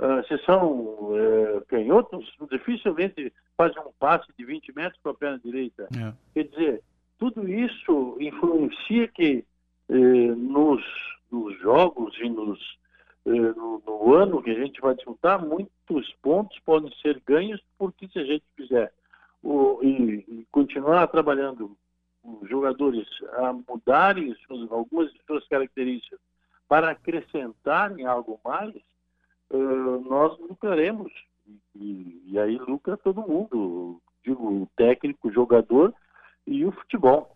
[0.00, 5.38] Uh, se são uh, canhotos, dificilmente fazem um passe de 20 metros com a perna
[5.44, 5.88] direita.
[5.94, 6.12] É.
[6.32, 6.82] Quer dizer,
[7.18, 9.44] tudo isso influencia que
[9.90, 10.82] eh, nos,
[11.30, 12.58] nos, jogos e nos,
[13.26, 18.08] eh, no, no, ano que a gente vai disputar, muitos pontos podem ser ganhos, porque
[18.08, 18.90] se a gente fizer
[19.42, 21.76] o, e, e, continuar trabalhando
[22.24, 26.18] os jogadores a mudarem suas, algumas de suas características
[26.66, 28.74] para acrescentarem algo mais,
[29.50, 31.12] uh, nós lucraremos.
[31.74, 35.92] E, e, aí lucra todo mundo, digo, o técnico, o jogador
[36.46, 37.34] e o futebol.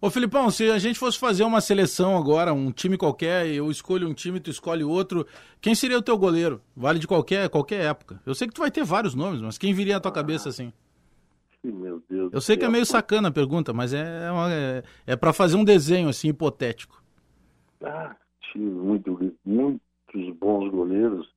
[0.00, 4.08] Ô Filipão, se a gente fosse fazer uma seleção agora, um time qualquer, eu escolho
[4.08, 5.24] um time, tu escolhe outro,
[5.60, 6.60] quem seria o teu goleiro?
[6.76, 8.20] Vale de qualquer, qualquer época.
[8.26, 10.72] Eu sei que tu vai ter vários nomes, mas quem viria à tua cabeça assim?
[11.62, 15.14] Meu Deus eu sei que é meio sacana a pergunta, mas é, uma, é, é
[15.14, 17.00] para fazer um desenho assim hipotético.
[17.80, 19.32] Ah, tive muito,
[20.12, 21.28] muitos bons goleiros.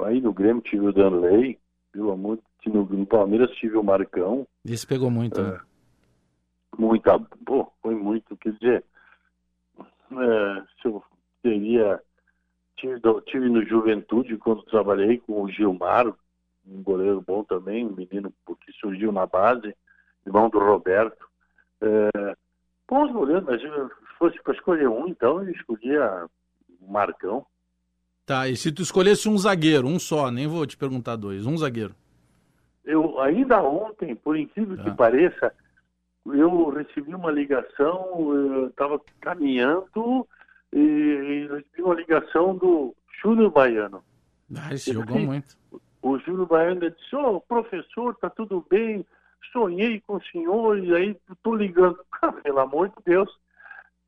[0.00, 1.58] Aí no Grêmio tive o Danley,
[1.92, 4.46] pelo amor, no, no Palmeiras tive o Marcão.
[4.64, 5.60] Esse pegou muito, é, né?
[6.78, 8.84] Muita, pô, foi muito, quer dizer,
[9.78, 11.02] é, se eu
[11.42, 12.00] teria,
[12.76, 16.06] tive, tive no Juventude quando trabalhei com o Gilmar,
[16.66, 19.74] um goleiro bom também, um menino que surgiu na base,
[20.26, 21.24] irmão do Roberto.
[21.80, 22.36] É,
[22.88, 26.26] bons goleiros, mas se fosse para escolher um, então eu escolhia
[26.80, 27.46] o Marcão.
[28.26, 31.56] Tá, e se tu escolhesse um zagueiro, um só, nem vou te perguntar dois, um
[31.56, 31.94] zagueiro.
[32.84, 34.94] Eu ainda ontem, por incrível que tá.
[34.94, 35.54] pareça,
[36.26, 40.26] eu recebi uma ligação, eu estava caminhando
[40.72, 44.02] e, e, recebi uma ligação do Júnior Baiano.
[44.56, 45.56] Ah, esse jogou muito.
[46.02, 49.06] O Júlio Baiano disse, ô oh, professor, tá tudo bem,
[49.52, 51.98] sonhei com o senhor e aí estou ligando.
[52.22, 53.28] Ah, pelo amor de Deus.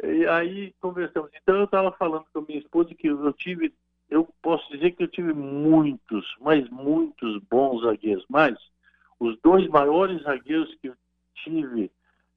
[0.02, 1.30] E aí conversamos.
[1.42, 3.74] Então eu estava falando com a minha esposa que eu tive,
[4.10, 8.24] eu posso dizer que eu tive muitos, mas muitos bons zagueiros.
[8.28, 8.56] Mas
[9.20, 10.94] os dois maiores zagueiros que eu
[11.44, 11.90] tive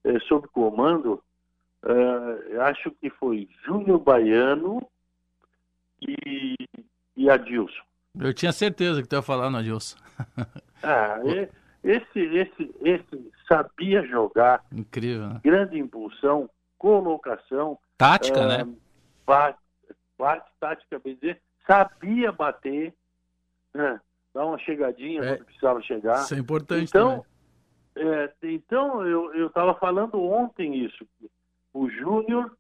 [0.04, 1.24] é, sob comando,
[1.84, 4.82] é, acho que foi Júnior Baiano
[6.02, 6.56] e,
[7.16, 7.84] e Adilson.
[8.20, 9.98] Eu tinha certeza que tu ia falar no Adilson.
[10.84, 11.20] ah,
[11.84, 14.64] esse, esse, esse sabia jogar.
[14.72, 15.42] Incrível, né?
[15.44, 17.80] Grande impulsão, colocação.
[17.98, 18.68] Tática, né?
[19.26, 19.60] Bate,
[20.18, 21.42] bate, tática, bem dizer.
[21.72, 22.94] Sabia bater,
[23.74, 24.00] né?
[24.34, 26.24] dar uma chegadinha é, quando precisava chegar.
[26.24, 27.26] Isso é importante então,
[27.96, 31.06] é, então, eu estava falando ontem isso.
[31.74, 32.52] O Júnior,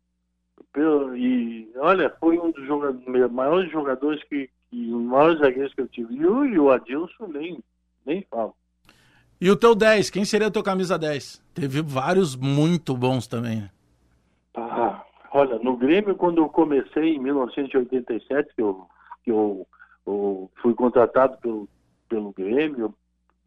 [1.15, 5.88] e olha, foi um dos jogadores, maiores jogadores que, e os maiores zagueiros que eu
[5.88, 6.13] tive.
[6.15, 7.63] E o, e o Adilson nem,
[8.06, 8.56] nem falo.
[9.39, 11.41] E o teu 10, quem seria o teu camisa 10?
[11.54, 13.62] Teve vários muito bons também.
[13.62, 13.71] Né?
[14.56, 18.88] Ah, olha, no Grêmio, quando eu comecei em 1987, que eu,
[19.23, 19.67] que eu,
[20.05, 21.69] eu fui contratado pelo,
[22.10, 22.93] pelo Grêmio,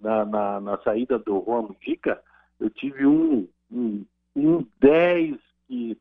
[0.00, 2.22] na, na, na saída do Juan Mujica,
[2.60, 4.04] eu tive um, um,
[4.36, 5.98] um 10 que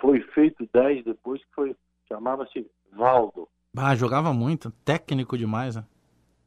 [0.00, 1.76] foi feito 10 depois, que foi
[2.06, 3.48] chamava-se Valdo.
[3.76, 5.84] Ah, jogava muito, técnico demais, né?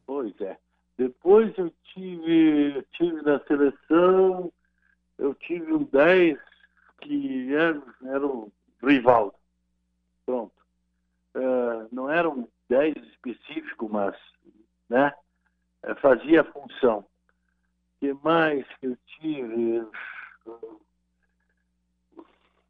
[0.05, 0.57] Pois é.
[0.97, 4.51] Depois eu tive, tive na seleção,
[5.17, 6.38] eu tive um 10
[7.01, 8.51] que era, era o
[8.84, 9.34] Rivaldo.
[10.25, 10.53] Pronto.
[11.36, 14.15] Uh, não era um 10 específico, mas
[14.89, 15.13] né,
[15.84, 16.99] é, fazia a função.
[16.99, 17.05] O
[17.99, 19.86] que mais que eu tive?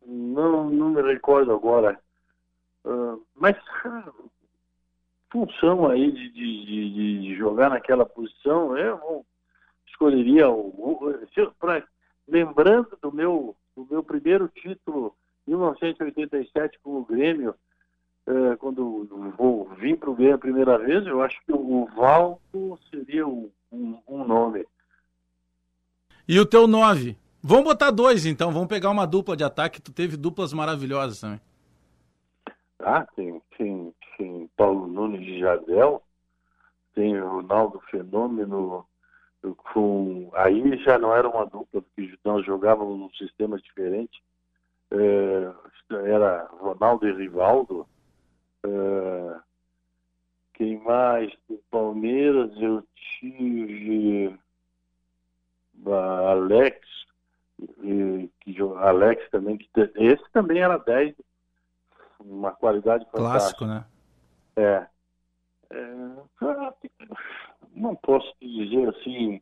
[0.04, 2.02] Não, não me recordo agora.
[2.84, 3.56] Uh, mas
[5.32, 9.24] função aí de, de, de, jogar naquela posição, eu
[9.86, 11.88] escolheria o, o pra,
[12.28, 15.16] lembrando do meu, do meu primeiro título
[15.48, 17.54] em 1987 com o Grêmio,
[18.28, 19.08] é, quando
[19.38, 23.50] vou vim para o Grêmio a primeira vez, eu acho que o Valdo seria um,
[23.72, 24.66] um, um nome.
[26.28, 27.18] E o teu 9?
[27.44, 31.42] Vamos botar dois então, vamos pegar uma dupla de ataque, tu teve duplas maravilhosas também.
[32.80, 36.04] Ah, tem, tem, tem Paulo Nunes de Jardel,
[36.94, 38.86] tem Ronaldo Fenômeno,
[39.74, 44.22] com, aí já não era uma dupla, porque nós jogávamos num sistema diferente.
[44.92, 45.52] É,
[46.06, 47.88] era Ronaldo e Rivaldo.
[48.66, 49.40] É,
[50.54, 51.32] quem mais?
[51.50, 52.84] Do Palmeiras eu
[53.20, 54.38] tive
[55.86, 56.88] Alex,
[58.40, 61.16] que Alex também, que, esse também era 10
[62.20, 63.30] uma qualidade fantástica.
[63.30, 63.86] Clássico, né?
[64.56, 64.88] É.
[65.72, 65.86] é
[67.76, 69.42] não posso dizer assim.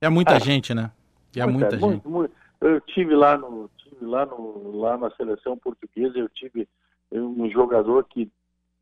[0.00, 0.92] É muita ah, gente, né?
[1.34, 1.82] É muita, muita gente.
[1.82, 2.34] Muito, muito.
[2.60, 6.68] Eu tive lá no, tive lá no, lá na seleção portuguesa, eu tive
[7.12, 8.30] um jogador que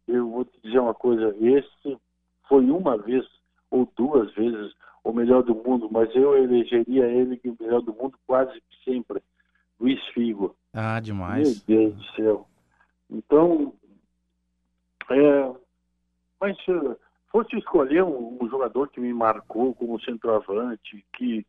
[0.08, 1.98] eu vou te dizer uma coisa, esse
[2.48, 3.26] foi uma vez
[3.70, 8.18] ou duas vezes o melhor do mundo, mas eu elegeria ele o melhor do mundo
[8.26, 9.22] quase sempre.
[9.78, 10.56] Luiz Figo.
[10.72, 11.64] Ah, demais.
[11.66, 12.48] Meu Deus do céu.
[13.10, 13.72] Então,
[15.10, 15.52] é,
[16.40, 16.72] mas se
[17.30, 21.46] fosse escolher um, um, jogador que me marcou como centroavante, que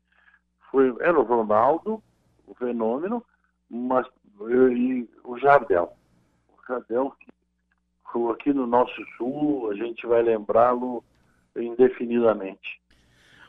[0.69, 2.01] foi, era o Ronaldo,
[2.45, 3.23] o fenômeno,
[3.69, 4.05] mas
[4.39, 5.96] e o Jardel.
[6.67, 7.31] O Jardel que
[8.11, 11.03] foi aqui no nosso sul, a gente vai lembrá-lo
[11.55, 12.81] indefinidamente.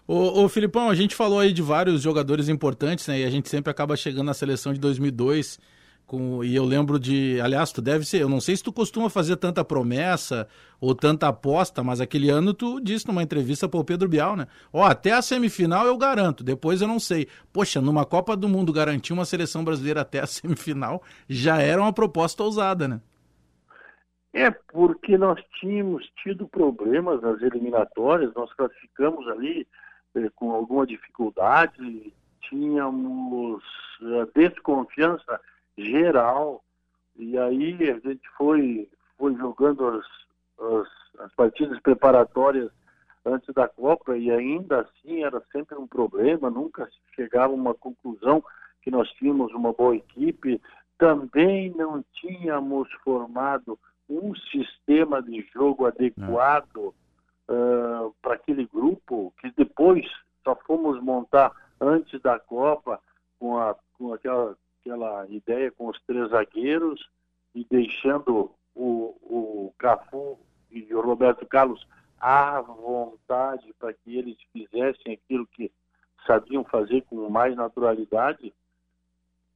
[0.06, 3.20] Ô, ô, Filipão, a gente falou aí de vários jogadores importantes, né?
[3.20, 5.58] E a gente sempre acaba chegando na seleção de 2002
[6.08, 9.10] com, e eu lembro de, aliás, tu deve ser, eu não sei se tu costuma
[9.10, 10.48] fazer tanta promessa
[10.80, 14.46] ou tanta aposta, mas aquele ano tu disse numa entrevista para o Pedro Bial, né?
[14.72, 17.28] Ó, até a semifinal eu garanto, depois eu não sei.
[17.52, 21.92] Poxa, numa Copa do Mundo garantir uma seleção brasileira até a semifinal já era uma
[21.92, 23.00] proposta ousada, né?
[24.32, 29.66] É porque nós tínhamos tido problemas nas eliminatórias, nós classificamos ali
[30.14, 32.12] eh, com alguma dificuldade,
[32.48, 33.62] tínhamos
[34.02, 35.38] eh, desconfiança
[35.78, 36.62] geral.
[37.16, 40.06] E aí a gente foi, foi jogando as,
[40.60, 42.70] as, as partidas preparatórias
[43.24, 48.42] antes da Copa e ainda assim era sempre um problema, nunca chegava a uma conclusão
[48.82, 50.60] que nós tínhamos uma boa equipe.
[50.96, 56.94] Também não tínhamos formado um sistema de jogo adequado
[57.48, 60.06] uh, para aquele grupo, que depois
[60.42, 63.00] só fomos montar antes da Copa
[63.38, 64.56] com, a, com aquela
[64.88, 67.08] aquela ideia com os três zagueiros
[67.54, 70.38] e deixando o, o Cafu
[70.70, 71.86] e o Roberto Carlos
[72.18, 75.70] à vontade para que eles fizessem aquilo que
[76.26, 78.52] sabiam fazer com mais naturalidade.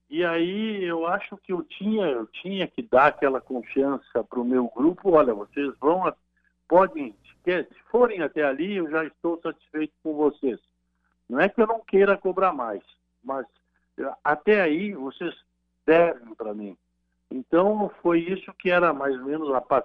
[0.09, 4.45] E aí eu acho que eu tinha, eu tinha que dar aquela confiança para o
[4.45, 6.13] meu grupo, olha, vocês vão,
[6.69, 10.61] podem, se forem até ali, eu já estou satisfeito com vocês.
[11.29, 12.83] Não é que eu não queira cobrar mais,
[13.25, 13.47] mas
[14.25, 15.35] até aí vocês
[15.87, 16.77] devem para mim.
[17.31, 19.85] Então foi isso que era mais ou menos a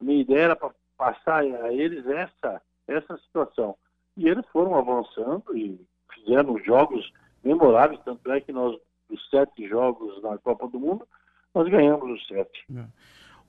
[0.00, 3.76] minha ideia era para passar a eles essa essa situação.
[4.16, 5.78] E eles foram avançando e
[6.12, 7.12] fizeram jogos
[7.44, 11.06] memoráveis, tanto é que nós os sete jogos na Copa do Mundo
[11.54, 12.64] nós ganhamos os sete.
[12.76, 12.84] É.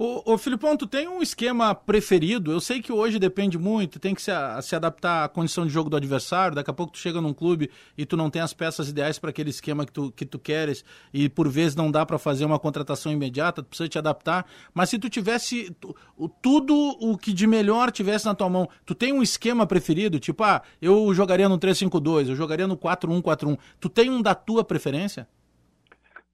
[0.01, 2.53] Ô, ô Filipão, tu tem um esquema preferido?
[2.53, 4.31] Eu sei que hoje depende muito, tem que se,
[4.61, 6.55] se adaptar à condição de jogo do adversário.
[6.55, 9.31] Daqui a pouco tu chega num clube e tu não tem as peças ideais para
[9.31, 12.57] aquele esquema que tu, que tu queres e por vezes não dá para fazer uma
[12.57, 14.45] contratação imediata, tu precisa te adaptar.
[14.73, 15.93] Mas se tu tivesse tu,
[16.41, 20.17] tudo o que de melhor tivesse na tua mão, tu tem um esquema preferido?
[20.17, 23.57] Tipo, ah, eu jogaria no 3-5-2, eu jogaria no 4-1-4-1.
[23.81, 25.27] Tu tem um da tua preferência?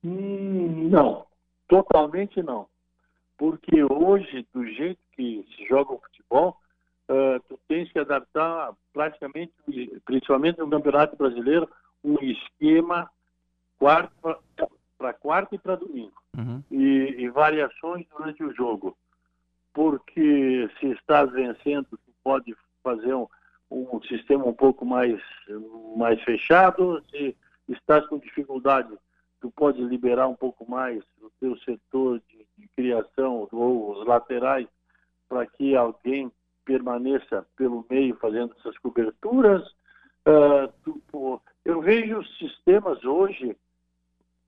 [0.03, 1.25] Hum, não,
[1.67, 2.67] totalmente não
[3.37, 6.57] porque hoje, do jeito que se joga o futebol,
[7.09, 9.53] uh, tu tens que adaptar praticamente,
[10.05, 11.69] principalmente no Campeonato Brasileiro,
[12.03, 13.09] um esquema
[13.77, 16.13] para quarta e para domingo.
[16.37, 16.63] Uhum.
[16.71, 18.97] E, e, variações durante o jogo.
[19.73, 23.27] Porque se estás vencendo, tu pode fazer um,
[23.69, 25.21] um sistema um pouco mais,
[25.97, 27.03] mais fechado.
[27.09, 27.35] Se
[27.67, 28.93] estás com dificuldade,
[29.41, 34.67] tu pode liberar um pouco mais o teu setor de de criação ou os laterais
[35.27, 36.31] para que alguém
[36.63, 39.63] permaneça pelo meio fazendo essas coberturas.
[40.27, 43.55] Uh, tu, eu vejo os sistemas hoje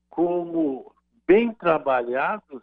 [0.08, 0.92] como
[1.26, 2.62] bem trabalhados,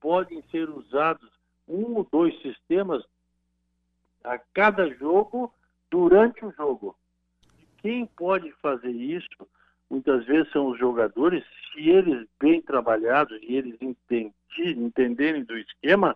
[0.00, 1.30] podem ser usados
[1.66, 3.04] um ou dois sistemas
[4.22, 5.52] a cada jogo
[5.90, 6.96] durante o jogo.
[7.78, 9.48] Quem pode fazer isso
[9.90, 13.76] muitas vezes são os jogadores, se eles bem trabalhados e eles
[14.58, 16.14] entenderem do esquema,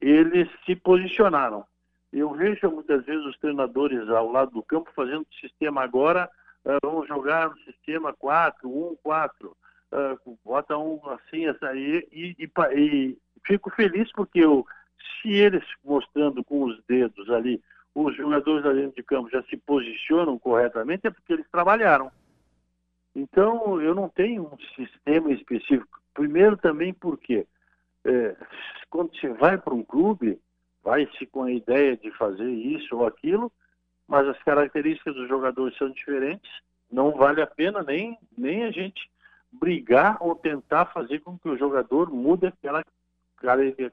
[0.00, 1.64] eles se posicionaram.
[2.12, 6.28] Eu vejo muitas vezes os treinadores ao lado do campo fazendo o sistema agora,
[6.64, 12.36] uh, vamos jogar no sistema 4, 1, 4, uh, bota um assim, essa aí, e,
[12.38, 14.66] e, e fico feliz porque eu,
[15.20, 17.62] se eles mostrando com os dedos ali,
[17.94, 22.10] os jogadores ali dentro de campo já se posicionam corretamente, é porque eles trabalharam.
[23.14, 26.00] Então, eu não tenho um sistema específico.
[26.14, 27.46] Primeiro também porque
[28.04, 28.36] é,
[28.90, 30.40] quando você vai para um clube,
[30.82, 33.52] vai-se com a ideia de fazer isso ou aquilo,
[34.06, 36.50] mas as características dos jogadores são diferentes,
[36.90, 39.10] não vale a pena nem, nem a gente
[39.52, 42.82] brigar ou tentar fazer com que o jogador mude aquela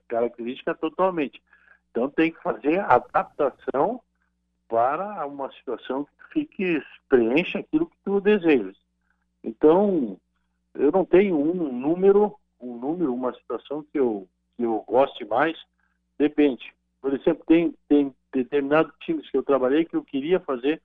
[0.07, 1.41] característica totalmente.
[1.91, 4.01] Então tem que fazer adaptação
[4.68, 8.76] para uma situação que preencha aquilo que tu desejas.
[9.46, 10.18] Então,
[10.74, 14.28] eu não tenho um número, um número, uma situação que eu,
[14.58, 15.56] que eu goste mais.
[16.18, 16.74] Depende.
[17.00, 20.82] Por exemplo, tem, tem determinados times que eu trabalhei que eu queria fazer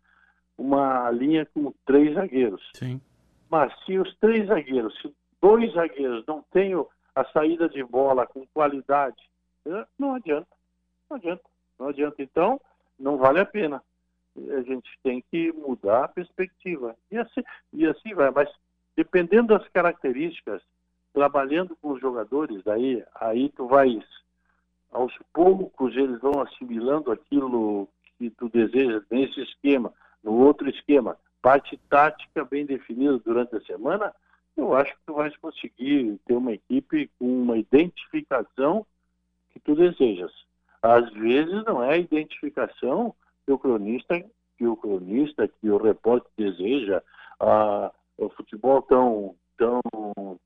[0.58, 2.62] uma linha com três zagueiros.
[2.74, 3.00] Sim.
[3.48, 8.46] Mas se os três zagueiros, se dois zagueiros, não tenho a saída de bola com
[8.48, 9.16] qualidade,
[9.66, 10.54] eh, não adianta.
[11.08, 11.42] Não adianta.
[11.78, 12.22] Não adianta.
[12.22, 12.60] Então,
[12.98, 13.82] não vale a pena.
[14.36, 16.96] A gente tem que mudar a perspectiva.
[17.10, 18.30] E assim, e assim vai.
[18.30, 18.48] Mas
[18.96, 20.62] dependendo das características,
[21.12, 24.04] trabalhando com os jogadores, aí, aí tu vais,
[24.92, 31.78] aos poucos, eles vão assimilando aquilo que tu deseja nesse esquema, no outro esquema, parte
[31.88, 34.14] tática bem definida durante a semana,
[34.56, 38.86] eu acho que tu vais conseguir ter uma equipe com uma identificação
[39.52, 40.32] que tu desejas.
[40.82, 43.14] Às vezes não é a identificação
[43.50, 44.24] que o cronista,
[44.56, 47.02] que o cronista, que o repórter deseja,
[47.40, 49.80] ah, o futebol tão tão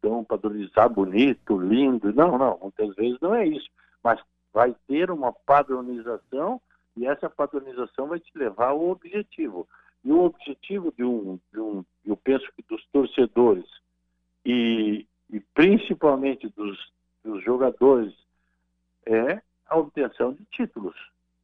[0.00, 2.12] tão padronizado, bonito, lindo.
[2.14, 3.68] Não, não, muitas vezes não é isso.
[4.02, 4.20] Mas
[4.52, 6.60] vai ter uma padronização
[6.96, 9.68] e essa padronização vai te levar ao objetivo.
[10.02, 13.66] E o objetivo de um, de um eu penso que dos torcedores
[14.44, 16.78] e, e principalmente dos,
[17.22, 18.14] dos jogadores
[19.06, 20.96] é a obtenção de títulos.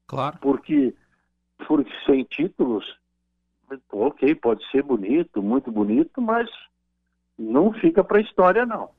[0.06, 0.38] Claro.
[0.40, 0.94] Porque,
[1.66, 2.84] porque sem títulos,
[3.92, 6.48] ok, pode ser bonito, muito bonito, mas
[7.38, 8.90] não fica para a história, não.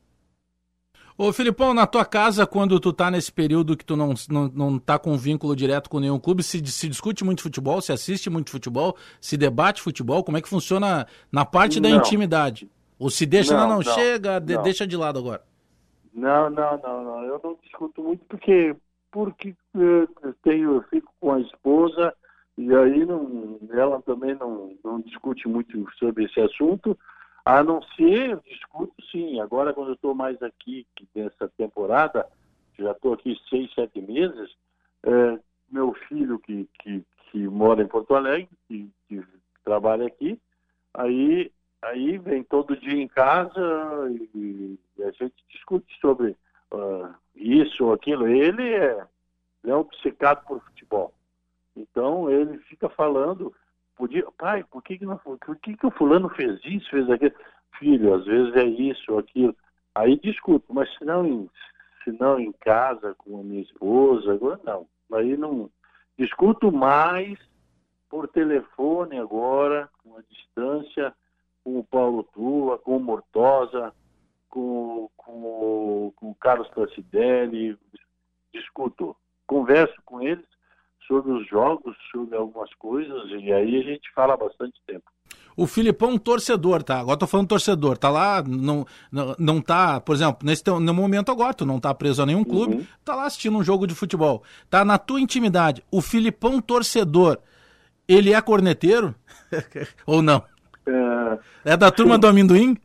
[1.18, 4.80] Ô Filipão, na tua casa, quando tu tá nesse período que tu não, não, não
[4.80, 8.49] tá com vínculo direto com nenhum clube, se, se discute muito futebol, se assiste muito
[8.49, 12.70] futebol, se debate futebol, como é que funciona na parte da intimidade?
[12.97, 15.43] Ou se deixa, não, não, não chega, de, deixa de lado agora.
[16.14, 18.76] Não, não, não, não, eu não discuto muito porque,
[19.12, 20.07] porque eu
[20.43, 22.14] tenho, eu fico com a esposa
[22.58, 26.97] e aí não, ela também não, não discute muito sobre esse assunto,
[27.43, 30.86] a não ser, discuto sim, agora quando eu estou mais aqui
[31.16, 32.28] nessa temporada,
[32.78, 34.56] já estou aqui seis, sete meses,
[35.04, 35.39] é,
[35.72, 39.24] meu filho que, que, que mora em Porto Alegre, que, que
[39.64, 40.39] trabalha aqui,
[40.93, 43.60] aí, aí vem todo dia em casa
[44.36, 46.36] e, e a gente discute sobre
[46.72, 48.28] uh, isso ou aquilo.
[48.28, 49.06] Ele é,
[49.64, 51.14] ele é obcecado por futebol.
[51.76, 53.54] Então ele fica falando
[54.02, 57.36] Podia, pai, por que, que, não, por que, que o fulano fez isso, fez aquilo?
[57.78, 59.56] Filho, às vezes é isso aquilo.
[59.94, 61.50] Aí discuto, mas se não, em,
[62.04, 64.88] se não em casa com a minha esposa, agora não.
[65.14, 65.70] Aí não.
[66.18, 67.38] Discuto mais
[68.10, 71.14] por telefone agora, com a distância,
[71.64, 73.94] com o Paulo Tua, com o Mortosa,
[74.50, 77.78] com, com, com o Carlos Placidelli,
[78.52, 79.16] discuto.
[79.46, 80.51] Converso com eles
[81.12, 85.03] sobre os jogos, sobre algumas coisas, e aí a gente fala há bastante tempo.
[85.57, 87.01] O Filipão, torcedor, tá?
[87.01, 90.93] Agora tô falando torcedor, tá lá, não, não, não tá, por exemplo, nesse teu, no
[90.93, 92.86] momento agora, tu não tá preso a nenhum clube, uhum.
[93.03, 94.41] tá lá assistindo um jogo de futebol.
[94.70, 95.84] Tá na tua intimidade.
[95.91, 97.38] O Filipão, torcedor,
[98.07, 99.14] ele é corneteiro?
[100.07, 100.41] Ou não?
[101.66, 102.22] É, é da turma sim.
[102.22, 102.78] do amendoim?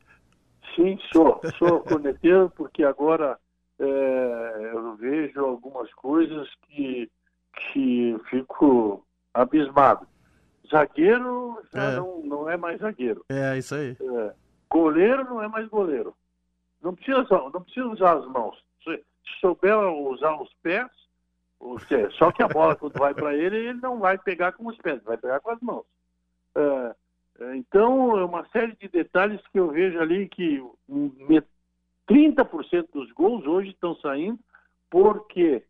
[0.74, 1.40] Sim, sou.
[1.58, 3.38] Sou corneteiro porque agora
[3.78, 7.08] é, eu vejo algumas coisas que
[7.56, 10.06] que fico abismado.
[10.70, 11.96] Zagueiro já é.
[11.96, 13.24] Não, não é mais zagueiro.
[13.28, 13.96] É, isso aí.
[14.00, 14.34] É.
[14.68, 16.14] Goleiro não é mais goleiro.
[16.82, 18.62] Não precisa, não precisa usar as mãos.
[18.82, 19.02] Se,
[19.40, 20.90] souber usar os pés,
[22.18, 25.02] só que a bola, quando vai para ele, ele não vai pegar com os pés,
[25.02, 25.84] vai pegar com as mãos.
[26.54, 26.94] É,
[27.40, 30.62] é então, é uma série de detalhes que eu vejo ali que
[32.08, 34.38] 30% dos gols hoje estão saindo
[34.90, 35.64] porque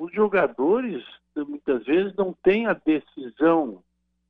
[0.00, 1.04] os jogadores
[1.36, 3.82] muitas vezes não têm a decisão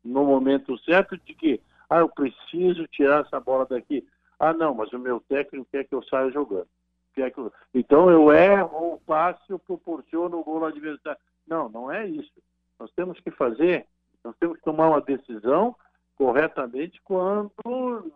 [0.02, 4.04] no momento certo de que, ah, eu preciso tirar essa bola daqui.
[4.36, 6.66] Ah, não, mas o meu técnico quer que eu saia jogando.
[7.14, 7.52] Quer que eu...
[7.72, 11.20] Então eu erro o passe, eu proporciono o gol ao adversário.
[11.46, 12.32] Não, não é isso.
[12.76, 13.86] Nós temos que fazer,
[14.24, 15.76] nós temos que tomar uma decisão
[16.16, 17.52] corretamente quando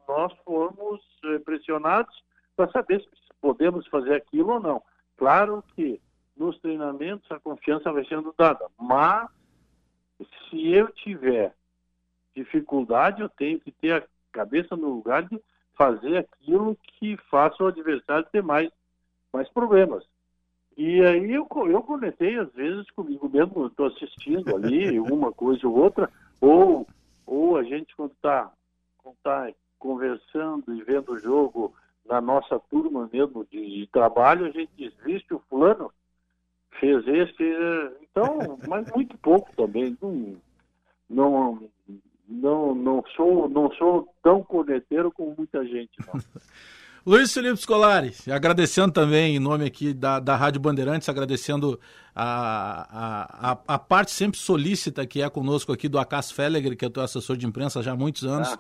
[0.08, 2.20] nós formos eh, pressionados
[2.56, 3.08] para saber se
[3.40, 4.82] podemos fazer aquilo ou não.
[5.16, 6.00] Claro que
[6.36, 8.66] nos treinamentos a confiança vai sendo dada.
[8.78, 9.28] Mas
[10.48, 11.54] se eu tiver
[12.34, 15.40] dificuldade, eu tenho que ter a cabeça no lugar de
[15.74, 18.70] fazer aquilo que faça o adversário ter mais,
[19.32, 20.04] mais problemas.
[20.76, 25.76] E aí eu, eu comentei às vezes comigo mesmo, estou assistindo ali uma coisa ou
[25.76, 26.10] outra,
[26.40, 26.86] ou,
[27.24, 28.50] ou a gente quando está
[29.22, 31.74] tá conversando e vendo o jogo
[32.04, 35.92] na nossa turma mesmo de, de trabalho, a gente diz, viste o fulano,
[36.80, 37.56] fez esse,
[38.02, 39.96] então, mas muito pouco também.
[40.00, 40.36] Não,
[41.08, 41.70] não,
[42.28, 45.92] não, não, sou, não sou tão corneteiro como muita gente.
[46.06, 46.14] Não.
[47.06, 51.78] Luiz Felipe Scolari, agradecendo também em nome aqui da, da Rádio Bandeirantes, agradecendo
[52.16, 56.88] a, a, a, parte sempre solícita que é conosco aqui do Acas Fellegre, que é
[56.88, 58.48] teu assessor de imprensa já há muitos anos.
[58.48, 58.58] Ah,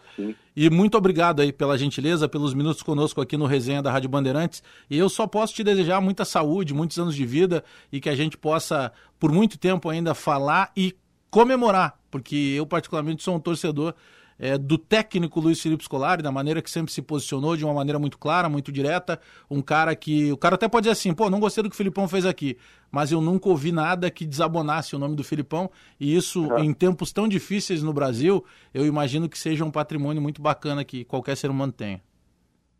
[0.54, 4.62] e muito obrigado aí pela gentileza, pelos minutos conosco aqui no Resenha da Rádio Bandeirantes.
[4.90, 8.14] E eu só posso te desejar muita saúde, muitos anos de vida e que a
[8.14, 10.94] gente possa, por muito tempo ainda, falar e
[11.30, 13.94] comemorar, porque eu particularmente sou um torcedor
[14.38, 17.98] é, do técnico Luiz Felipe Scolari, da maneira que sempre se posicionou, de uma maneira
[17.98, 19.20] muito clara, muito direta.
[19.50, 20.32] Um cara que.
[20.32, 22.56] O cara até pode dizer assim, pô, não gostei do que o Filipão fez aqui,
[22.90, 25.70] mas eu nunca ouvi nada que desabonasse o nome do Filipão.
[25.98, 30.42] E isso, em tempos tão difíceis no Brasil, eu imagino que seja um patrimônio muito
[30.42, 32.00] bacana que qualquer ser humano tenha.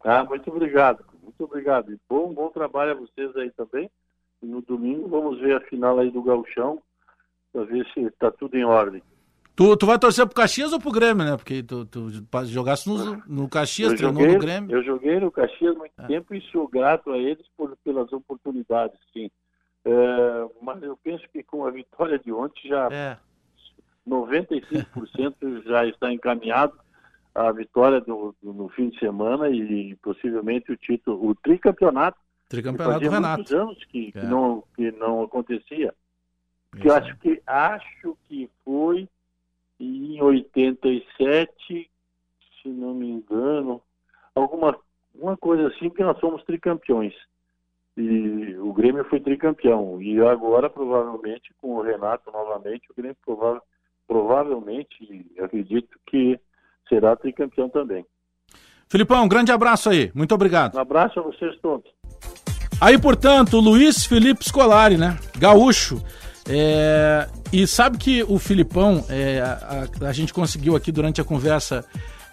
[0.05, 1.93] Ah, muito obrigado, muito obrigado.
[1.93, 3.91] E bom, bom trabalho a vocês aí também.
[4.43, 6.83] no domingo vamos ver a final aí do Gauchão,
[7.53, 9.03] para ver se está tudo em ordem.
[9.57, 11.37] Tu, tu vai torcer pro Caxias ou pro Grêmio, né?
[11.37, 12.11] Porque tu, tu
[12.47, 14.77] jogasse no, no Caxias, eu treinou joguei, no Grêmio.
[14.77, 16.07] Eu joguei no Caxias muito é.
[16.07, 19.31] tempo e sou grato a eles por, pelas oportunidades, sim.
[19.85, 23.17] É, mas eu penso que com a vitória de ontem já é.
[24.09, 26.73] 95% já está encaminhado
[27.35, 32.19] a vitória do, do, no fim de semana e possivelmente o título, o tricampeonato.
[32.49, 33.37] Tricampeonato do Renato.
[33.37, 34.25] muitos anos que, que, é.
[34.25, 35.95] não, que não acontecia.
[36.81, 39.09] Que eu acho que acho que foi
[39.79, 41.91] e em 87,
[42.63, 43.83] se não me engano,
[44.35, 44.77] alguma
[45.15, 47.15] uma coisa assim que nós somos tricampeões.
[47.97, 50.03] E o Grêmio foi tricampeão.
[50.03, 53.63] E agora, provavelmente, com o Renato novamente, o Grêmio prova
[54.07, 56.39] provavelmente, acredito que
[56.89, 58.05] será tricampeão também.
[58.87, 60.13] Filipão, um grande abraço aí.
[60.15, 60.75] Muito obrigado.
[60.75, 61.91] Um abraço a vocês todos.
[62.81, 65.17] Aí, portanto, Luiz Felipe Scolari, né?
[65.39, 66.03] Gaúcho.
[66.49, 71.85] É, e sabe que o Filipão, é, a, a, gente conseguiu aqui durante a conversa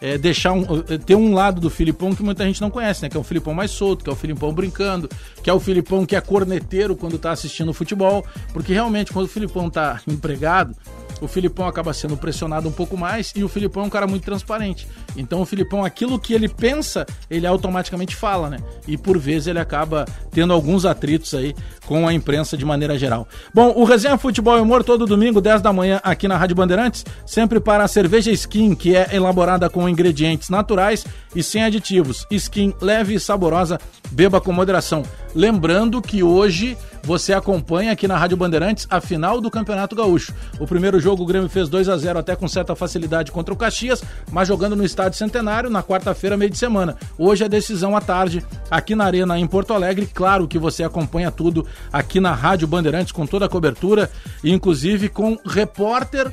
[0.01, 3.09] é, deixar um, ter um lado do Filipão que muita gente não conhece, né?
[3.09, 5.09] Que é o Filipão mais solto, que é o Filipão brincando,
[5.41, 9.29] que é o Filipão que é corneteiro quando tá assistindo futebol, porque realmente quando o
[9.29, 10.75] Filipão tá empregado,
[11.21, 14.23] o Filipão acaba sendo pressionado um pouco mais e o Filipão é um cara muito
[14.23, 14.87] transparente.
[15.15, 18.57] Então o Filipão, aquilo que ele pensa, ele automaticamente fala, né?
[18.87, 21.55] E por vezes ele acaba tendo alguns atritos aí
[21.85, 23.27] com a imprensa de maneira geral.
[23.53, 27.05] Bom, o Resenha Futebol e Humor todo domingo, 10 da manhã, aqui na Rádio Bandeirantes,
[27.25, 31.05] sempre para a cerveja Skin, que é elaborada com ingredientes naturais
[31.35, 32.25] e sem aditivos.
[32.31, 33.79] Skin leve e saborosa,
[34.11, 35.03] beba com moderação.
[35.33, 40.33] Lembrando que hoje você acompanha aqui na Rádio Bandeirantes a final do Campeonato Gaúcho.
[40.59, 43.57] O primeiro jogo o Grêmio fez 2 a 0 até com certa facilidade contra o
[43.57, 46.95] Caxias, mas jogando no Estádio Centenário na quarta-feira, meio de semana.
[47.17, 50.09] Hoje a decisão à tarde aqui na Arena em Porto Alegre.
[50.13, 54.09] Claro que você acompanha tudo aqui na Rádio Bandeirantes com toda a cobertura,
[54.43, 56.31] inclusive com repórter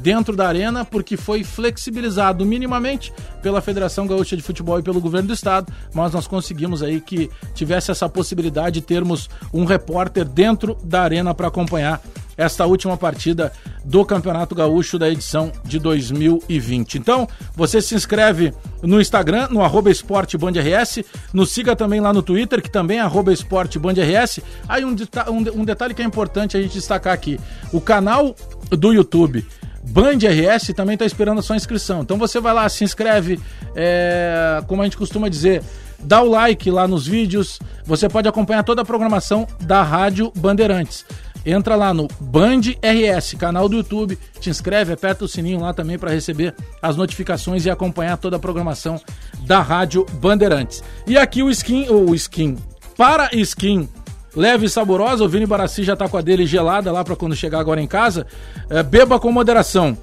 [0.00, 3.12] dentro da arena, porque foi flexibilizado minimamente
[3.42, 7.30] pela Federação Gaúcha de Futebol e pelo governo do estado, mas nós conseguimos aí que
[7.54, 12.00] tivesse essa possibilidade de termos um repórter dentro da arena para acompanhar
[12.40, 13.52] esta última partida
[13.84, 16.96] do Campeonato Gaúcho da edição de 2020.
[16.96, 22.62] Então, você se inscreve no Instagram, no arroba esportebandrs, nos siga também lá no Twitter,
[22.62, 24.40] que também é arroba esportebandrs.
[24.66, 24.96] Aí um,
[25.28, 27.38] um, um detalhe que é importante a gente destacar aqui,
[27.72, 28.34] o canal
[28.70, 29.46] do YouTube
[29.82, 32.02] Band RS também está esperando a sua inscrição.
[32.02, 33.40] Então você vai lá, se inscreve,
[33.74, 35.62] é, como a gente costuma dizer,
[35.98, 37.58] dá o like lá nos vídeos.
[37.84, 41.04] Você pode acompanhar toda a programação da Rádio Bandeirantes.
[41.44, 45.98] Entra lá no Band RS, canal do YouTube, te inscreve, aperta o sininho lá também
[45.98, 49.00] para receber as notificações e acompanhar toda a programação
[49.40, 50.82] da Rádio Bandeirantes.
[51.06, 52.56] E aqui o skin, o skin
[52.96, 53.88] para skin
[54.34, 55.24] leve e saborosa.
[55.24, 57.86] O Vini Barassi já tá com a dele gelada lá para quando chegar agora em
[57.86, 58.26] casa.
[58.68, 59.96] É, beba com moderação.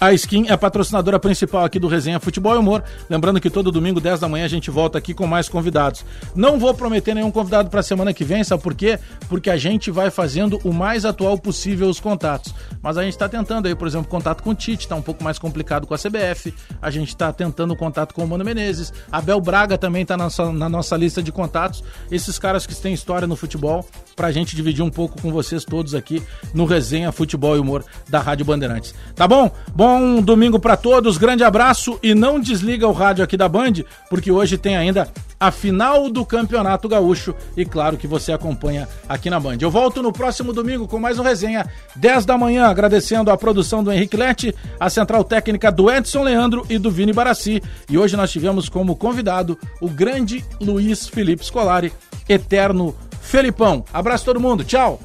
[0.00, 2.84] A Skin é a patrocinadora principal aqui do Resenha Futebol e Humor.
[3.10, 6.04] Lembrando que todo domingo, 10 da manhã, a gente volta aqui com mais convidados.
[6.36, 8.96] Não vou prometer nenhum convidado para a semana que vem, sabe por quê?
[9.28, 12.54] Porque a gente vai fazendo o mais atual possível os contatos.
[12.80, 15.24] Mas a gente está tentando aí, por exemplo, contato com o Tite, está um pouco
[15.24, 16.54] mais complicado com a CBF.
[16.80, 18.92] A gente está tentando contato com o Mano Menezes.
[19.10, 21.82] Abel Braga também está na na nossa lista de contatos.
[22.08, 23.84] Esses caras que têm história no futebol,
[24.14, 26.22] para a gente dividir um pouco com vocês todos aqui
[26.54, 28.94] no Resenha Futebol e Humor da Rádio Bandeirantes.
[29.16, 29.50] Tá bom?
[29.74, 33.72] Bom Bom domingo para todos, grande abraço e não desliga o rádio aqui da Band,
[34.10, 35.08] porque hoje tem ainda
[35.40, 39.56] a final do Campeonato Gaúcho e claro que você acompanha aqui na Band.
[39.62, 41.66] Eu volto no próximo domingo com mais um resenha,
[41.96, 46.66] 10 da manhã, agradecendo a produção do Henrique Lete, a central técnica do Edson Leandro
[46.68, 47.62] e do Vini Barassi.
[47.88, 51.94] E hoje nós tivemos como convidado o grande Luiz Felipe Scolari,
[52.28, 53.86] eterno Felipão.
[53.90, 55.00] Abraço todo mundo, tchau!